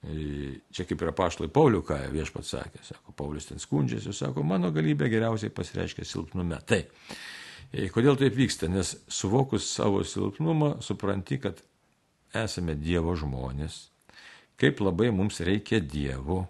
Čia 0.00 0.86
kaip 0.88 1.02
yra 1.04 1.12
pašlai 1.16 1.50
Paulių, 1.52 1.82
ką 1.84 1.98
viešpat 2.12 2.46
sakė, 2.48 2.84
sako, 2.86 3.12
Paulius 3.18 3.50
ten 3.50 3.60
skundžiasi, 3.60 4.14
sako, 4.16 4.44
mano 4.46 4.70
galybė 4.72 5.10
geriausiai 5.12 5.52
pasireiškia 5.52 6.06
silpnume. 6.08 6.56
Tai, 6.64 6.78
kodėl 7.92 8.16
taip 8.20 8.38
vyksta? 8.38 8.70
Nes 8.72 8.94
suvokus 9.12 9.66
savo 9.68 10.00
silpnumą, 10.06 10.78
supranti, 10.84 11.36
kad 11.42 11.60
esame 12.32 12.78
Dievo 12.80 13.12
žmonės, 13.18 13.90
kaip 14.60 14.80
labai 14.80 15.10
mums 15.12 15.42
reikia 15.44 15.82
Dievo, 15.84 16.46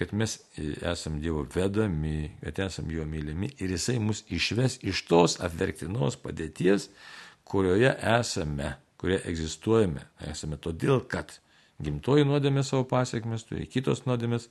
kad 0.00 0.14
mes 0.16 0.38
esam 0.82 1.18
Dievo 1.20 1.42
vedami, 1.54 2.30
kad 2.40 2.58
esam 2.64 2.88
Jo 2.90 3.04
mylimi 3.04 3.50
ir 3.58 3.70
Jisai 3.70 3.98
mus 4.00 4.22
išves 4.32 4.78
iš 4.80 5.02
tos 5.04 5.34
apverktinos 5.44 6.16
padėties, 6.16 6.86
kurioje 7.44 7.90
esame, 8.16 8.70
kurioje 8.96 9.26
egzistuojame. 9.28 10.06
Esame 10.24 10.56
todėl, 10.56 11.02
kad 11.04 11.34
gimtoji 11.84 12.24
nuodėmė 12.24 12.64
savo 12.64 12.86
pasiekmes, 12.88 13.44
turi 13.44 13.66
kitos 13.68 14.06
nuodėmės, 14.06 14.48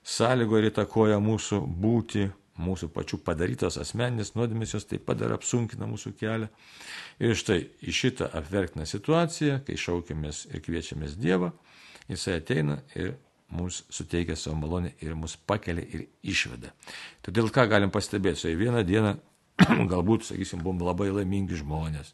sąlygo 0.00 0.62
ir 0.62 0.70
įtakoja 0.70 1.20
mūsų 1.20 1.60
būti, 1.84 2.30
mūsų 2.56 2.88
pačių 2.96 3.20
padarytos 3.28 3.76
asmeninės 3.82 4.32
nuodėmės, 4.32 4.78
jos 4.78 4.88
taip 4.88 5.04
pat 5.04 5.20
dar 5.20 5.36
apsunkina 5.36 5.84
mūsų 5.92 6.14
kelią. 6.16 6.48
Ir 7.20 7.36
štai 7.36 7.60
į 7.84 7.98
šitą 8.00 8.32
apverktiną 8.40 8.88
situaciją, 8.88 9.60
kai 9.68 9.76
šaukiamės 9.76 10.46
ir 10.54 10.64
kviečiamės 10.64 11.20
Dievą, 11.20 11.52
jisai 12.08 12.40
ateina 12.40 12.80
ir 12.96 13.18
mums 13.48 13.84
suteikia 13.90 14.36
savo 14.36 14.56
malonę 14.56 14.92
ir 15.02 15.14
mus 15.14 15.36
pakelia 15.36 15.84
ir 15.84 16.06
išveda. 16.22 16.72
Todėl 17.22 17.50
ką 17.54 17.66
galim 17.70 17.92
pastebėti, 17.94 18.42
štai 18.42 18.56
vieną 18.58 18.82
dieną 18.86 19.14
galbūt, 19.92 20.26
sakysim, 20.30 20.62
buvom 20.64 20.82
labai 20.86 21.12
laimingi 21.14 21.58
žmonės, 21.60 22.12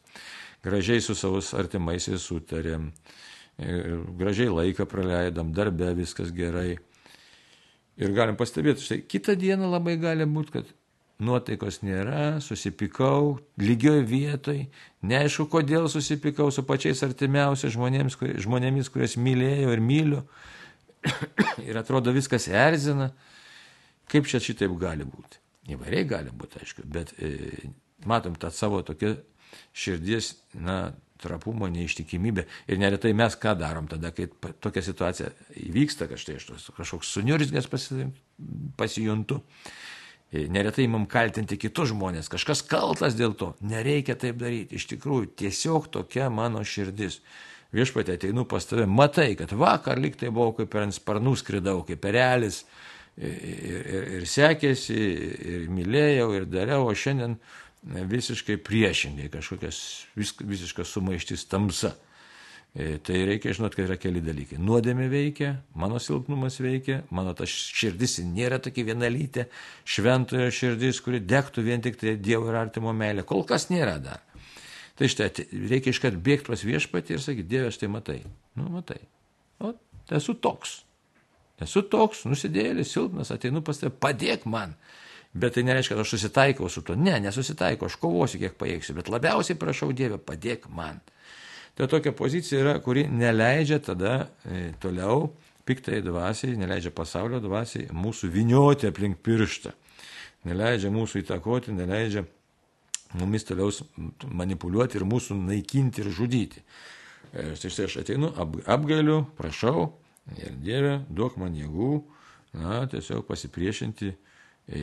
gražiai 0.64 1.02
su 1.02 1.16
savo 1.18 1.40
artimaisiais 1.58 2.22
sutarėm, 2.28 2.90
e, 3.58 3.80
gražiai 4.20 4.52
laiką 4.52 4.86
praleidom, 4.88 5.54
darbe 5.56 5.94
viskas 5.98 6.32
gerai. 6.34 6.76
Ir 8.00 8.14
galim 8.16 8.38
pastebėti, 8.40 8.84
štai 8.84 9.02
kitą 9.04 9.36
dieną 9.36 9.68
labai 9.72 9.98
gali 10.00 10.28
būti, 10.28 10.54
kad 10.54 10.70
nuotaikos 11.22 11.82
nėra, 11.84 12.40
susipykau, 12.42 13.36
lygioj 13.60 14.00
vietoj, 14.08 14.64
neaišku, 15.06 15.46
kodėl 15.52 15.88
susipykau 15.92 16.50
su 16.50 16.64
pačiais 16.66 17.02
artimiausiais 17.06 17.74
žmonėmis, 17.76 18.16
žmonėmis 18.42 18.90
kurias 18.92 19.16
mylėjau 19.20 19.76
ir 19.76 19.84
myliu 19.84 20.22
ir 21.68 21.78
atrodo 21.78 22.14
viskas 22.14 22.48
erzina. 22.48 23.12
Kaip 24.12 24.28
čia 24.28 24.42
šitaip 24.42 24.74
gali 24.80 25.06
būti? 25.08 25.40
Įvairiai 25.72 26.08
gali 26.08 26.32
būti, 26.34 26.60
aišku, 26.62 26.84
bet 26.90 27.14
e, 27.22 27.70
matom 28.08 28.34
tą 28.38 28.50
savo 28.52 28.82
tokią 28.86 29.14
širdies, 29.76 30.34
na, 30.58 30.92
trapumo, 31.22 31.68
neištikimybę. 31.70 32.46
Ir 32.66 32.80
neretai 32.82 33.12
mes 33.16 33.36
ką 33.38 33.54
darom 33.58 33.86
tada, 33.90 34.10
kai 34.14 34.26
tokia 34.62 34.82
situacija 34.82 35.30
įvyksta, 35.68 36.08
kad 36.10 36.20
štai 36.20 36.38
aš 36.40 36.48
kažkoks 36.74 37.12
suniurzgęs 37.14 37.68
pasijuntu. 38.76 39.38
E, 40.32 40.46
neretai 40.50 40.88
imam 40.88 41.06
kaltinti 41.10 41.58
kitus 41.60 41.92
žmonės, 41.92 42.30
kažkas 42.32 42.64
kaltas 42.66 43.16
dėl 43.18 43.36
to. 43.38 43.52
Nereikia 43.62 44.16
taip 44.18 44.40
daryti. 44.40 44.80
Iš 44.80 44.88
tikrųjų, 44.94 45.30
tiesiog 45.44 45.90
tokia 45.94 46.30
mano 46.32 46.64
širdis 46.66 47.20
viešpatė 47.72 48.18
ateinu 48.18 48.44
pas 48.48 48.66
tave, 48.68 48.86
matai, 48.86 49.32
kad 49.38 49.52
vakar 49.56 50.00
liktai 50.00 50.30
buvau 50.32 50.52
kaip 50.56 50.70
per 50.72 50.86
ant 50.86 50.96
sparnų 50.96 51.34
skridau, 51.40 51.80
kaip 51.88 52.02
perelis 52.04 52.62
ir, 53.16 53.32
ir, 53.32 54.08
ir 54.18 54.28
sekėsi, 54.28 55.00
ir 55.54 55.66
mylėjau, 55.72 56.30
ir 56.36 56.48
dariau, 56.50 56.86
o 56.88 56.94
šiandien 56.96 57.38
visiškai 57.82 58.60
priešingai, 58.62 59.28
kažkokias 59.32 59.82
vis, 60.16 60.34
visiškas 60.38 60.94
sumaištis 60.94 61.48
tamsa. 61.50 61.96
Tai 62.72 63.16
reikia 63.28 63.52
žinot, 63.52 63.74
kad 63.76 63.84
yra 63.84 63.98
keli 64.00 64.22
dalykai. 64.24 64.56
Nuodėmė 64.56 65.10
veikia, 65.12 65.50
mano 65.76 65.98
silpnumas 66.00 66.56
veikia, 66.62 67.02
mano 67.12 67.34
ta 67.36 67.44
širdis 67.44 68.22
nėra 68.24 68.62
tokia 68.64 68.86
vienalytė, 68.88 69.44
šventojo 69.84 70.46
širdis, 70.48 71.02
kuri 71.04 71.20
degtų 71.20 71.66
vien 71.66 71.84
tik 71.84 72.00
tai 72.00 72.14
Dievo 72.16 72.48
ir 72.48 72.56
artimo 72.62 72.94
meilė. 72.96 73.26
Kol 73.28 73.44
kas 73.44 73.68
nėra 73.68 73.98
dar. 74.00 74.24
Tai 74.98 75.08
štai 75.08 75.30
reikia 75.70 75.94
iškart 75.94 76.18
bėgti 76.20 76.50
pas 76.52 76.64
viešpatį 76.68 77.16
ir 77.16 77.22
sakyti, 77.24 77.48
Dieve, 77.48 77.70
aš 77.72 77.80
tai 77.80 77.88
matai. 77.92 78.18
Nu, 78.58 78.68
matai. 78.72 79.00
O, 79.62 79.72
esu 80.12 80.34
toks. 80.36 80.82
Esu 81.62 81.84
toks, 81.86 82.26
nusidėlis, 82.28 82.90
silpnas, 82.92 83.30
ateinu 83.32 83.62
pas 83.64 83.78
tave, 83.78 83.92
padėk 83.94 84.44
man. 84.50 84.74
Bet 85.32 85.54
tai 85.56 85.64
nereiškia, 85.64 85.94
kad 85.94 86.04
aš 86.04 86.12
susitaikau 86.16 86.68
su 86.68 86.82
tuo. 86.84 86.96
Ne, 86.98 87.14
nesusitaikau, 87.24 87.88
aš 87.88 87.96
kovosiu, 88.00 88.40
kiek 88.42 88.58
pajėgsiu. 88.60 88.98
Bet 88.98 89.08
labiausiai 89.12 89.56
prašau 89.58 89.88
Dievę, 89.96 90.18
padėk 90.20 90.68
man. 90.68 91.00
Tai 91.78 91.88
tokia 91.88 92.12
pozicija 92.12 92.60
yra, 92.60 92.74
kuri 92.84 93.06
neleidžia 93.08 93.78
tada 93.80 94.26
e, 94.44 94.74
toliau 94.82 95.30
piktai 95.64 96.02
dvasiai, 96.04 96.58
neleidžia 96.60 96.92
pasaulio 96.92 97.40
dvasiai 97.40 97.88
mūsų 97.96 98.28
vinioti 98.34 98.90
aplink 98.90 99.22
pirštą. 99.24 99.72
Neleidžia 100.50 100.90
mūsų 100.92 101.22
įtakoti, 101.22 101.72
neleidžia 101.78 102.26
mumis 103.18 103.44
toliau 103.48 103.70
manipuliuoti 104.28 104.98
ir 104.98 105.06
mūsų 105.08 105.36
naikinti 105.38 106.02
ir 106.02 106.10
žudyti. 106.14 106.62
Ir 107.32 107.52
e, 107.52 107.56
štai 107.56 107.88
aš 107.88 107.98
ateinu, 108.02 108.32
ap, 108.36 108.56
apgailiu, 108.70 109.22
prašau 109.38 109.92
ir 110.38 110.54
Dieve, 110.62 110.98
duok 111.10 111.38
man 111.40 111.56
jėgų, 111.56 111.92
na, 112.60 112.82
tiesiog 112.92 113.24
pasipriešinti 113.28 114.12
e, 114.12 114.82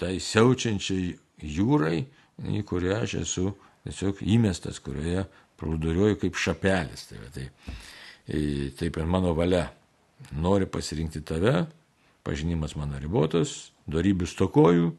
tai 0.00 0.16
siaučiančiai 0.22 1.14
jūrai, 1.54 2.04
į 2.44 2.62
kurią 2.66 3.00
aš 3.04 3.18
esu 3.22 3.52
tiesiog 3.84 4.22
įmestas, 4.34 4.80
kurioje 4.82 5.26
plūduriuoju 5.60 6.18
kaip 6.22 6.38
šapelis. 6.40 7.08
Tai, 7.10 7.20
tai, 7.34 7.48
taip 8.78 9.00
ir 9.00 9.10
mano 9.10 9.34
valia. 9.36 9.68
Nori 10.40 10.64
pasirinkti 10.70 11.20
tave, 11.26 11.66
pažinimas 12.24 12.76
mano 12.78 12.96
ribotas, 13.02 13.74
darybių 13.90 14.28
stokoju, 14.30 14.92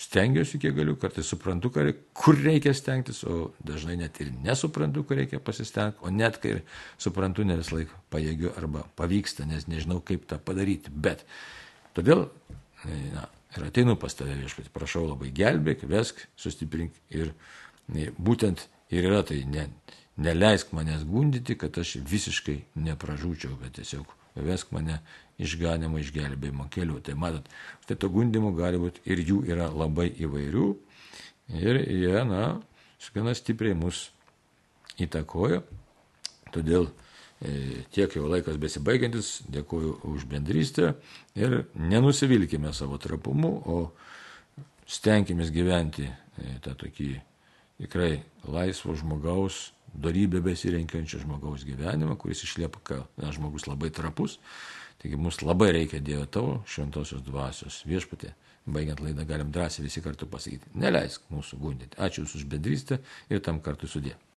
stengiuosi 0.00 0.58
kiek 0.60 0.74
galiu, 0.76 0.96
kartais 1.00 1.28
suprantu, 1.28 1.70
kur 2.16 2.38
reikia 2.40 2.72
stengtis, 2.76 3.20
o 3.28 3.50
dažnai 3.66 3.98
net 4.00 4.20
ir 4.24 4.30
nesuprantu, 4.44 5.04
kur 5.04 5.20
reikia 5.20 5.40
pasistengti, 5.44 6.00
o 6.00 6.12
net 6.14 6.38
kai 6.40 6.54
suprantu, 7.00 7.44
ne 7.44 7.58
vis 7.60 7.72
laik 7.74 7.92
pajėgiu 8.12 8.54
arba 8.56 8.86
pavyksta, 8.96 9.44
nes 9.48 9.68
nežinau, 9.68 10.00
kaip 10.00 10.24
tą 10.30 10.40
padaryti. 10.40 10.92
Bet 10.92 11.26
todėl 11.96 12.28
na, 13.12 13.26
ir 13.56 13.66
ateinu 13.68 13.96
pas 14.00 14.16
tave 14.16 14.38
viešpatį, 14.40 14.72
prašau 14.72 15.04
labai 15.10 15.32
gelbėk, 15.36 15.84
vesk, 15.90 16.24
sustiprink 16.38 16.96
ir 17.12 17.34
būtent 18.16 18.68
ir 18.94 19.10
yra 19.10 19.20
tai, 19.26 19.42
ne, 19.44 19.68
neleisk 20.20 20.72
manęs 20.76 21.04
gundyti, 21.08 21.58
kad 21.60 21.76
aš 21.80 21.98
visiškai 22.08 22.56
nepražūčiau, 22.88 23.56
bet 23.60 23.76
tiesiog 23.80 24.16
vesk 24.36 24.72
mane 24.74 25.00
išganimo, 25.40 25.98
išgelbėjimo 26.00 26.68
keliu. 26.72 27.00
Tai 27.04 27.16
matot, 27.18 27.46
štai 27.84 27.96
to 28.00 28.10
gundimų 28.12 28.52
gali 28.58 28.80
būti 28.80 29.04
ir 29.10 29.22
jų 29.24 29.42
yra 29.50 29.70
labai 29.72 30.10
įvairių 30.20 30.66
ir 31.60 31.80
jie, 31.86 32.24
na, 32.28 32.60
gana 33.14 33.34
stipriai 33.34 33.76
mus 33.78 34.08
įtakoja. 35.00 35.62
Todėl 36.54 36.88
e, 37.40 37.86
tiek 37.94 38.12
jau 38.16 38.26
laikas 38.30 38.58
besibaigiantis, 38.60 39.40
dėkuoju 39.50 39.96
už 40.10 40.26
bendrystę 40.30 40.94
ir 41.38 41.64
nenusivilkime 41.78 42.74
savo 42.76 42.98
trapumu, 42.98 43.54
o 43.64 43.78
stenkime 44.90 45.46
gyventi 45.54 46.08
e, 46.10 46.58
tą 46.64 46.74
tokį 46.74 47.12
tikrai 47.80 48.22
laisvo 48.48 48.94
žmogaus, 48.96 49.70
darybę 49.94 50.40
besirenkiančio 50.44 51.22
žmogaus 51.24 51.64
gyvenimą, 51.66 52.16
kuris 52.20 52.44
išlieka, 52.46 52.82
kad 52.84 53.32
žmogus 53.34 53.66
labai 53.66 53.90
trapus. 53.94 54.38
Taigi 55.00 55.16
mums 55.16 55.40
labai 55.40 55.70
reikia 55.72 56.00
Dievo 56.04 56.26
tavo 56.28 56.56
šventosios 56.68 57.24
dvasios 57.24 57.80
viešpatė. 57.88 58.34
Baigiant 58.70 59.00
laidą 59.00 59.24
galim 59.24 59.48
drąsiai 59.50 59.86
visi 59.86 60.02
kartu 60.04 60.28
pasakyti, 60.28 60.68
neleisk 60.76 61.24
mūsų 61.32 61.58
gundyti. 61.62 61.96
Ačiū 61.96 62.26
Jūsų 62.26 62.42
už 62.42 62.48
bendrystę 62.52 63.00
ir 63.32 63.40
tam 63.40 63.62
kartu 63.64 63.88
sudė. 63.88 64.18